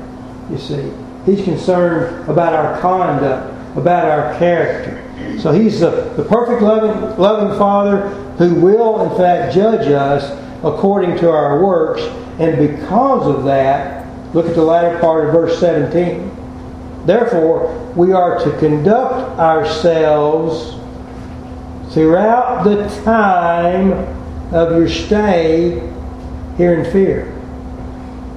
[0.50, 0.92] You see,
[1.24, 5.09] he's concerned about our conduct, about our character.
[5.40, 8.08] So he's the, the perfect loving, loving Father
[8.38, 10.30] who will, in fact, judge us
[10.62, 12.02] according to our works.
[12.38, 16.30] And because of that, look at the latter part of verse 17.
[17.06, 20.76] Therefore, we are to conduct ourselves
[21.92, 23.92] throughout the time
[24.54, 25.90] of your stay
[26.56, 27.34] here in fear.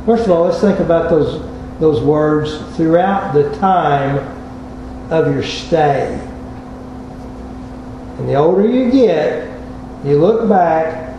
[0.05, 1.41] First of all, let's think about those,
[1.79, 4.17] those words throughout the time
[5.11, 6.19] of your stay.
[8.17, 9.49] And the older you get,
[10.05, 11.15] you look back,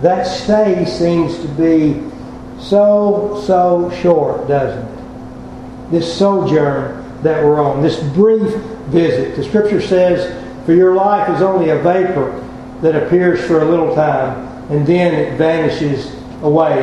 [0.00, 2.02] that stay seems to be
[2.58, 5.90] so, so short, doesn't it?
[5.90, 8.54] This sojourn that we're on, this brief
[8.86, 9.36] visit.
[9.36, 12.38] The scripture says, For your life is only a vapor
[12.80, 16.80] that appears for a little time, and then it vanishes away.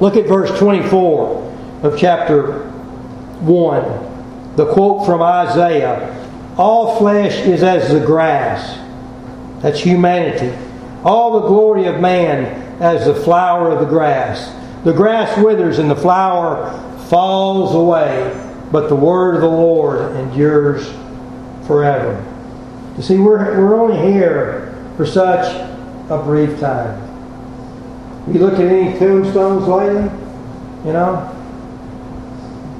[0.00, 2.64] Look at verse 24 of chapter
[3.40, 4.56] 1.
[4.56, 6.17] The quote from Isaiah
[6.58, 8.76] all flesh is as the grass,
[9.62, 10.56] That's humanity.
[11.04, 12.46] All the glory of man
[12.80, 14.54] as the flower of the grass.
[14.84, 16.70] The grass withers and the flower
[17.08, 18.32] falls away,
[18.72, 20.88] but the word of the Lord endures
[21.66, 22.24] forever.
[22.96, 25.46] You see, we're, we're only here for such
[26.10, 27.00] a brief time.
[28.32, 30.10] You look at any tombstones lately,
[30.84, 31.34] you know,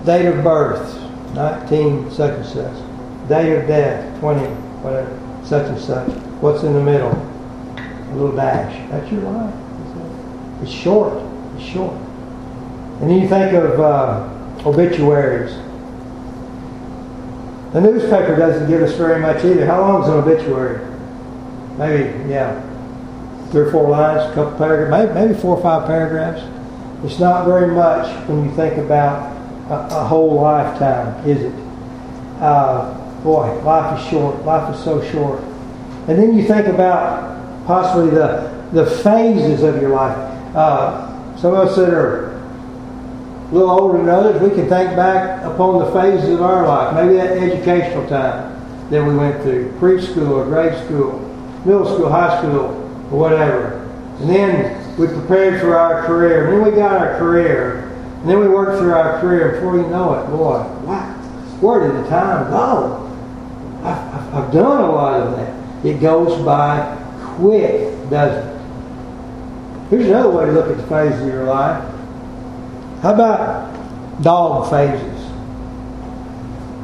[0.04, 1.00] date of birth,
[1.34, 2.87] 19 such and such.
[3.28, 4.40] Date of death, 20,
[4.82, 6.08] whatever, such and such.
[6.40, 7.10] What's in the middle?
[7.10, 8.90] A little dash.
[8.90, 9.54] That's your life.
[10.62, 11.22] It's short.
[11.56, 11.94] It's short.
[13.00, 14.28] And then you think of uh,
[14.66, 15.54] obituaries.
[17.72, 19.66] The newspaper doesn't give us very much either.
[19.66, 20.84] How long is an obituary?
[21.76, 22.60] Maybe, yeah,
[23.50, 26.42] three or four lines, a couple paragraphs, maybe, maybe four or five paragraphs.
[27.04, 29.36] It's not very much when you think about
[29.70, 31.54] a, a whole lifetime, is it?
[32.40, 34.42] Uh, boy, life is short.
[34.46, 35.42] Life is so short.
[36.08, 40.16] And then you think about possibly the, the phases of your life.
[40.56, 45.44] Uh, some of us that are a little older than others, we can think back
[45.44, 46.94] upon the phases of our life.
[46.94, 51.18] Maybe that educational time that we went through, preschool or grade school,
[51.66, 52.64] middle school, high school,
[53.12, 53.84] or whatever.
[54.20, 56.46] And then we prepared for our career.
[56.46, 57.90] And then we got our career.
[58.22, 59.56] And then we worked through our career.
[59.56, 61.12] Before you know it, boy, wow,
[61.60, 63.07] where did the time go?
[64.32, 65.86] I've, done a lot of that.
[65.86, 66.96] It goes by
[67.36, 68.58] quick, doesn't it?
[69.90, 71.82] Here's another way to look at the phases of your life.
[73.00, 75.24] How about dog phases?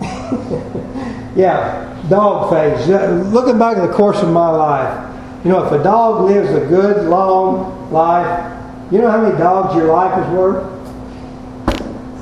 [1.37, 3.33] yeah, dog phases.
[3.33, 6.67] Looking back at the course of my life, you know, if a dog lives a
[6.67, 8.53] good, long life,
[8.91, 10.65] you know how many dogs your life is worth?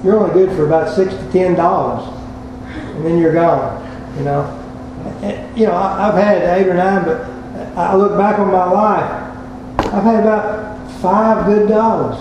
[0.05, 2.03] You're only good for about six to ten dogs,
[2.97, 3.81] and then you're gone.
[4.19, 4.62] You know,
[5.23, 7.21] and, you know, I've had eight or nine, but
[7.77, 9.85] I look back on my life.
[9.95, 12.19] I've had about five good dollars.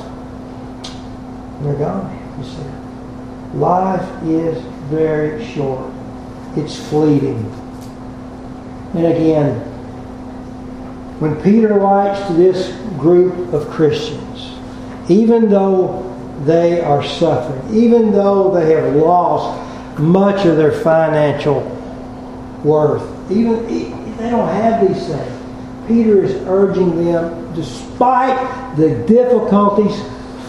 [1.64, 2.36] They're gone.
[2.38, 5.92] You see, life is very short.
[6.56, 7.50] It's fleeting.
[8.94, 9.60] And again,
[11.20, 14.52] when Peter writes to this group of Christians,
[15.10, 16.08] even though
[16.46, 21.81] they are suffering, even though they have lost much of their financial
[22.64, 25.42] worth, even if they don't have these things,
[25.88, 30.02] Peter is urging them, despite the difficulties,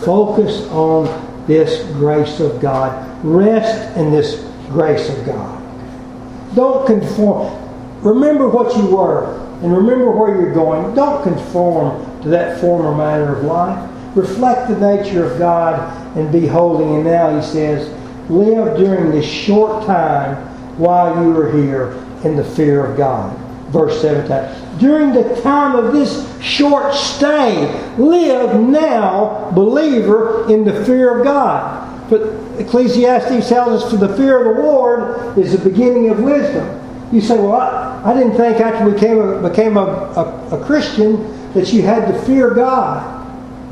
[0.04, 1.06] focus on
[1.46, 3.08] this grace of God.
[3.24, 6.54] Rest in this grace of God.
[6.54, 7.58] Don't conform.
[8.02, 10.94] Remember what you were and remember where you're going.
[10.94, 13.90] Don't conform to that former manner of life.
[14.16, 15.78] Reflect the nature of God
[16.16, 16.84] and be holy.
[16.96, 17.88] And now he says,
[18.28, 21.92] live during this short time while you are here
[22.24, 23.36] in the fear of God.
[23.70, 24.78] Verse 17.
[24.78, 27.66] During the time of this short stay,
[27.96, 32.10] live now, believer, in the fear of God.
[32.10, 32.22] But
[32.60, 36.78] Ecclesiastes tells us for the fear of the Lord is the beginning of wisdom.
[37.12, 41.52] You say, well, I, I didn't think after we became, became a, a, a Christian
[41.52, 43.20] that you had to fear God.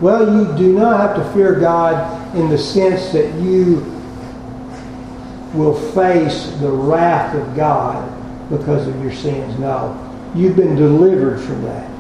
[0.01, 4.00] Well, you do not have to fear God in the sense that you
[5.55, 9.59] will face the wrath of God because of your sins.
[9.59, 10.07] No.
[10.35, 11.91] You've been delivered from that.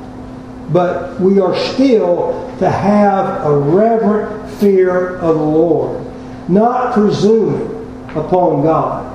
[0.72, 6.00] But we are still to have a reverent fear of the Lord,
[6.48, 7.76] not presuming
[8.14, 9.10] upon God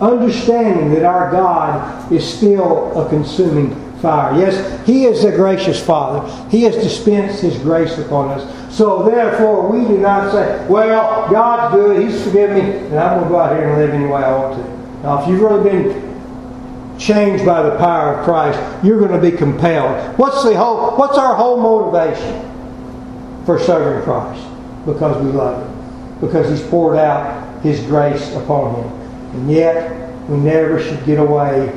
[0.00, 4.38] understanding that our God is still a consuming fire.
[4.38, 6.48] Yes, He is a gracious Father.
[6.50, 8.57] He has dispensed His grace upon us.
[8.78, 13.24] So therefore, we do not say, well, God's good, He's forgiven me, and I'm going
[13.24, 15.02] to go out here and live any way I want to.
[15.02, 19.36] Now, if you've really been changed by the power of Christ, you're going to be
[19.36, 20.16] compelled.
[20.16, 24.46] What's the whole what's our whole motivation for serving Christ?
[24.86, 26.20] Because we love Him.
[26.20, 28.92] Because He's poured out His grace upon Him.
[29.40, 31.68] And yet, we never should get away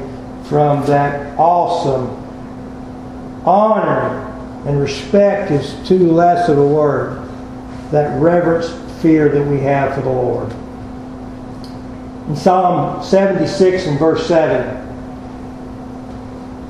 [0.44, 2.10] from that awesome
[3.44, 4.31] honor
[4.66, 7.28] and respect is too less of a word.
[7.92, 8.70] That reverence,
[9.02, 10.52] fear that we have for the Lord.
[12.28, 14.78] In Psalm 76 and verse 7,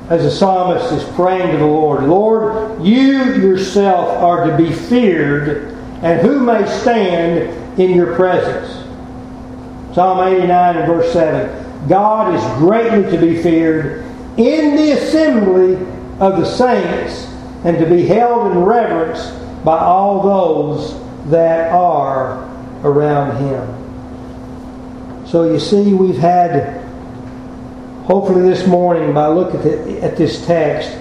[0.09, 5.73] as the psalmist is praying to the Lord, Lord, you yourself are to be feared,
[6.01, 8.77] and who may stand in your presence?
[9.93, 11.87] Psalm 89 and verse 7.
[11.87, 14.05] God is greatly to be feared
[14.37, 15.75] in the assembly
[16.19, 17.30] of the saints
[17.63, 19.29] and to be held in reverence
[19.63, 20.99] by all those
[21.29, 22.43] that are
[22.83, 25.25] around him.
[25.27, 26.81] So you see, we've had
[28.05, 30.97] hopefully this morning, by looking at, at this text,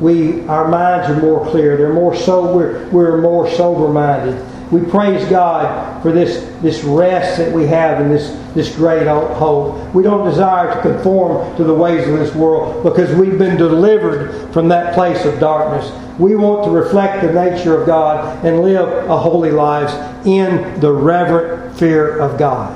[0.00, 1.76] we our minds are more clear.
[1.76, 4.44] They're more so we're, we're more sober minded.
[4.72, 9.94] We praise God for this, this rest that we have in this, this great hope.
[9.94, 14.50] We don't desire to conform to the ways of this world because we've been delivered
[14.50, 15.92] from that place of darkness.
[16.18, 19.92] We want to reflect the nature of God and live a holy lives
[20.26, 22.74] in the reverent fear of God.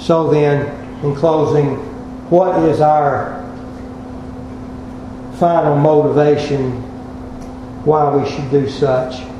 [0.00, 0.66] So then,
[1.04, 1.76] in closing,
[2.30, 3.44] what is our
[5.38, 6.80] final motivation
[7.84, 9.35] why we should do such?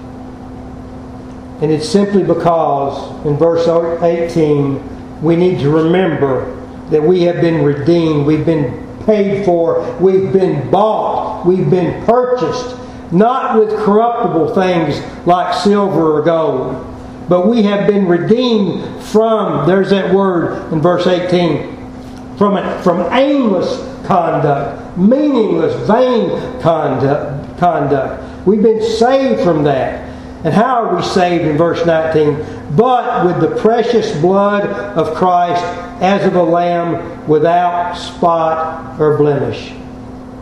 [1.60, 6.54] And it's simply because in verse 18 we need to remember
[6.90, 12.76] that we have been redeemed, we've been paid for, we've been bought, we've been purchased,
[13.12, 16.94] not with corruptible things like silver or gold,
[17.28, 23.78] but we have been redeemed from, there's that word in verse 18, from, from aimless
[24.06, 28.46] conduct, meaningless, vain conduct, conduct.
[28.46, 30.05] We've been saved from that.
[30.46, 32.76] And how are we saved in verse 19?
[32.76, 34.64] But with the precious blood
[34.96, 35.60] of Christ
[36.00, 39.72] as of a lamb without spot or blemish.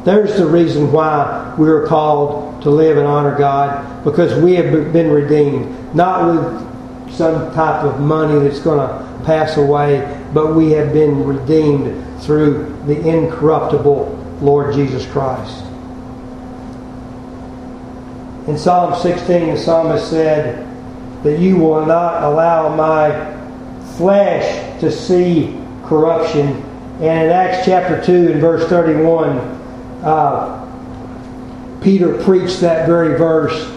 [0.05, 4.93] There's the reason why we are called to live and honor God because we have
[4.93, 10.73] been redeemed, not with some type of money that's going to pass away, but we
[10.73, 15.65] have been redeemed through the incorruptible Lord Jesus Christ.
[18.47, 20.67] In Psalm 16, the psalmist said
[21.23, 23.33] that you will not allow my
[23.97, 26.63] flesh to see corruption.
[27.01, 29.39] And in Acts chapter 2 and verse 31,
[30.03, 30.61] uh,
[31.83, 33.71] Peter preached that very verse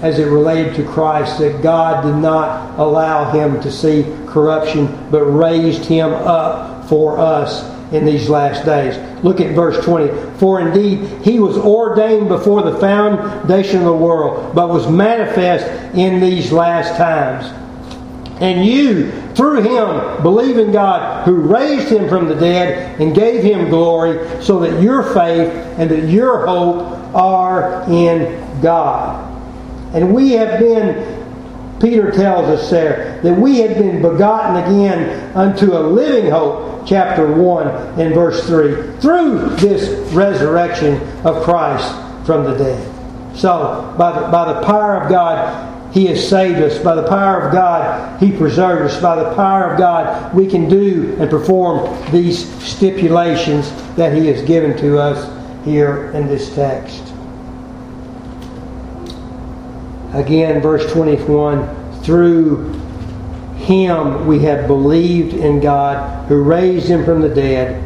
[0.00, 5.24] as it related to Christ that God did not allow him to see corruption, but
[5.24, 8.96] raised him up for us in these last days.
[9.24, 10.38] Look at verse 20.
[10.38, 16.20] For indeed he was ordained before the foundation of the world, but was manifest in
[16.20, 17.52] these last times.
[18.40, 23.44] And you, through him, believe in God who raised him from the dead and gave
[23.44, 29.26] him glory, so that your faith and that your hope are in God.
[29.94, 31.19] And we have been
[31.80, 37.32] Peter tells us there that we have been begotten again unto a living hope chapter
[37.32, 37.68] 1
[38.00, 41.90] and verse 3 through this resurrection of Christ
[42.26, 43.36] from the dead.
[43.36, 46.78] So, by the, by the power of God, He has saved us.
[46.78, 49.00] By the power of God, He preserved us.
[49.00, 54.42] By the power of God, we can do and perform these stipulations that He has
[54.42, 57.09] given to us here in this text.
[60.12, 62.72] Again, verse 21 through
[63.56, 67.84] him we have believed in God who raised him from the dead,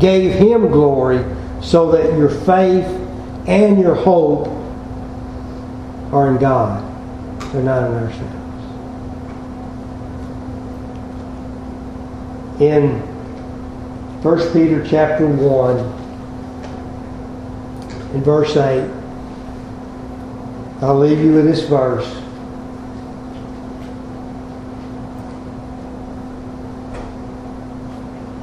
[0.00, 1.24] gave him glory,
[1.62, 2.86] so that your faith
[3.46, 4.48] and your hope
[6.12, 6.82] are in God.
[7.52, 8.32] They're not in ourselves.
[12.60, 13.00] In
[14.22, 15.78] 1 Peter chapter 1,
[18.14, 18.95] in verse 8,
[20.82, 22.04] I'll leave you with this verse.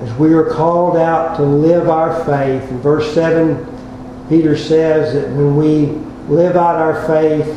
[0.02, 2.68] As we are called out to live our faith.
[2.72, 3.64] In verse 7,
[4.30, 5.86] Peter says that when we
[6.28, 7.48] live out our faith,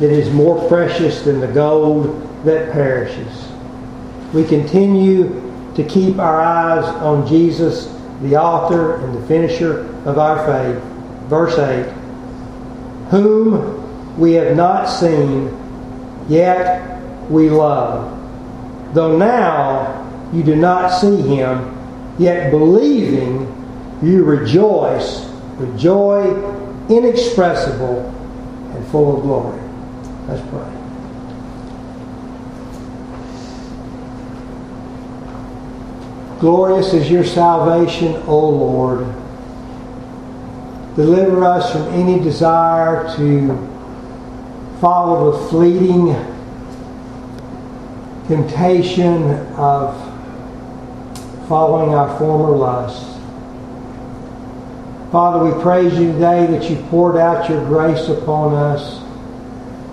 [0.00, 3.48] it is more precious than the gold that perishes.
[4.32, 5.42] We continue
[5.74, 7.86] to keep our eyes on Jesus,
[8.20, 10.80] the author and the finisher of our faith.
[11.28, 11.90] Verse 8,
[13.10, 13.81] whom
[14.16, 15.56] we have not seen,
[16.28, 17.00] yet
[17.30, 18.18] we love.
[18.94, 21.72] Though now you do not see him,
[22.18, 23.48] Yet believing,
[24.02, 25.24] you rejoice
[25.58, 26.34] with joy
[26.88, 28.00] inexpressible
[28.74, 29.60] and full of glory.
[30.28, 30.68] Let's pray.
[36.40, 39.06] Glorious is your salvation, O Lord.
[40.96, 43.52] Deliver us from any desire to
[44.82, 46.08] follow the fleeting
[48.26, 49.94] temptation of
[51.46, 53.16] following our former lusts.
[55.12, 59.00] Father, we praise you today that you poured out your grace upon us.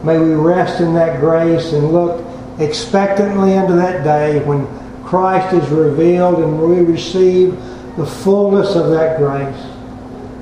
[0.03, 2.25] May we rest in that grace and look
[2.59, 4.65] expectantly into that day when
[5.03, 7.51] Christ is revealed and we receive
[7.95, 9.63] the fullness of that grace.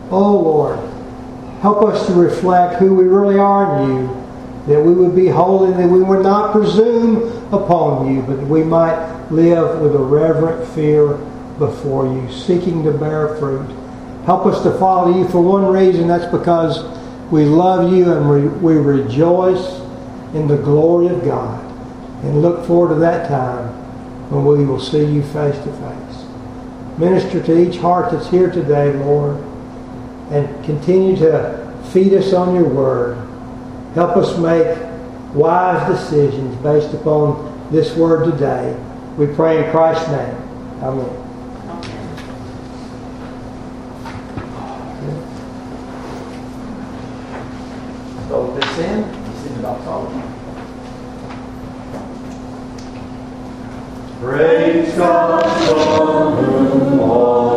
[0.10, 0.80] Oh Lord,
[1.60, 4.27] help us to reflect who we really are in you,
[4.68, 8.64] that we would be holy, that we would not presume upon you, but that we
[8.64, 11.14] might live with a reverent fear
[11.58, 13.68] before you, seeking to bear fruit.
[14.26, 16.84] Help us to follow you for one reason, that's because
[17.32, 19.80] we love you and we, we rejoice
[20.34, 21.64] in the glory of God
[22.24, 23.68] and look forward to that time
[24.30, 26.98] when we will see you face to face.
[26.98, 29.38] Minister to each heart that's here today, Lord,
[30.32, 33.27] and continue to feed us on your word.
[33.94, 34.78] Help us make
[35.34, 38.78] wise decisions based upon this word today.
[39.18, 40.36] We pray in Christ's name.
[40.82, 41.24] Amen.
[48.30, 49.04] So this in,
[49.42, 50.34] sing about Solomon.
[54.20, 55.48] Praise God
[57.00, 57.57] all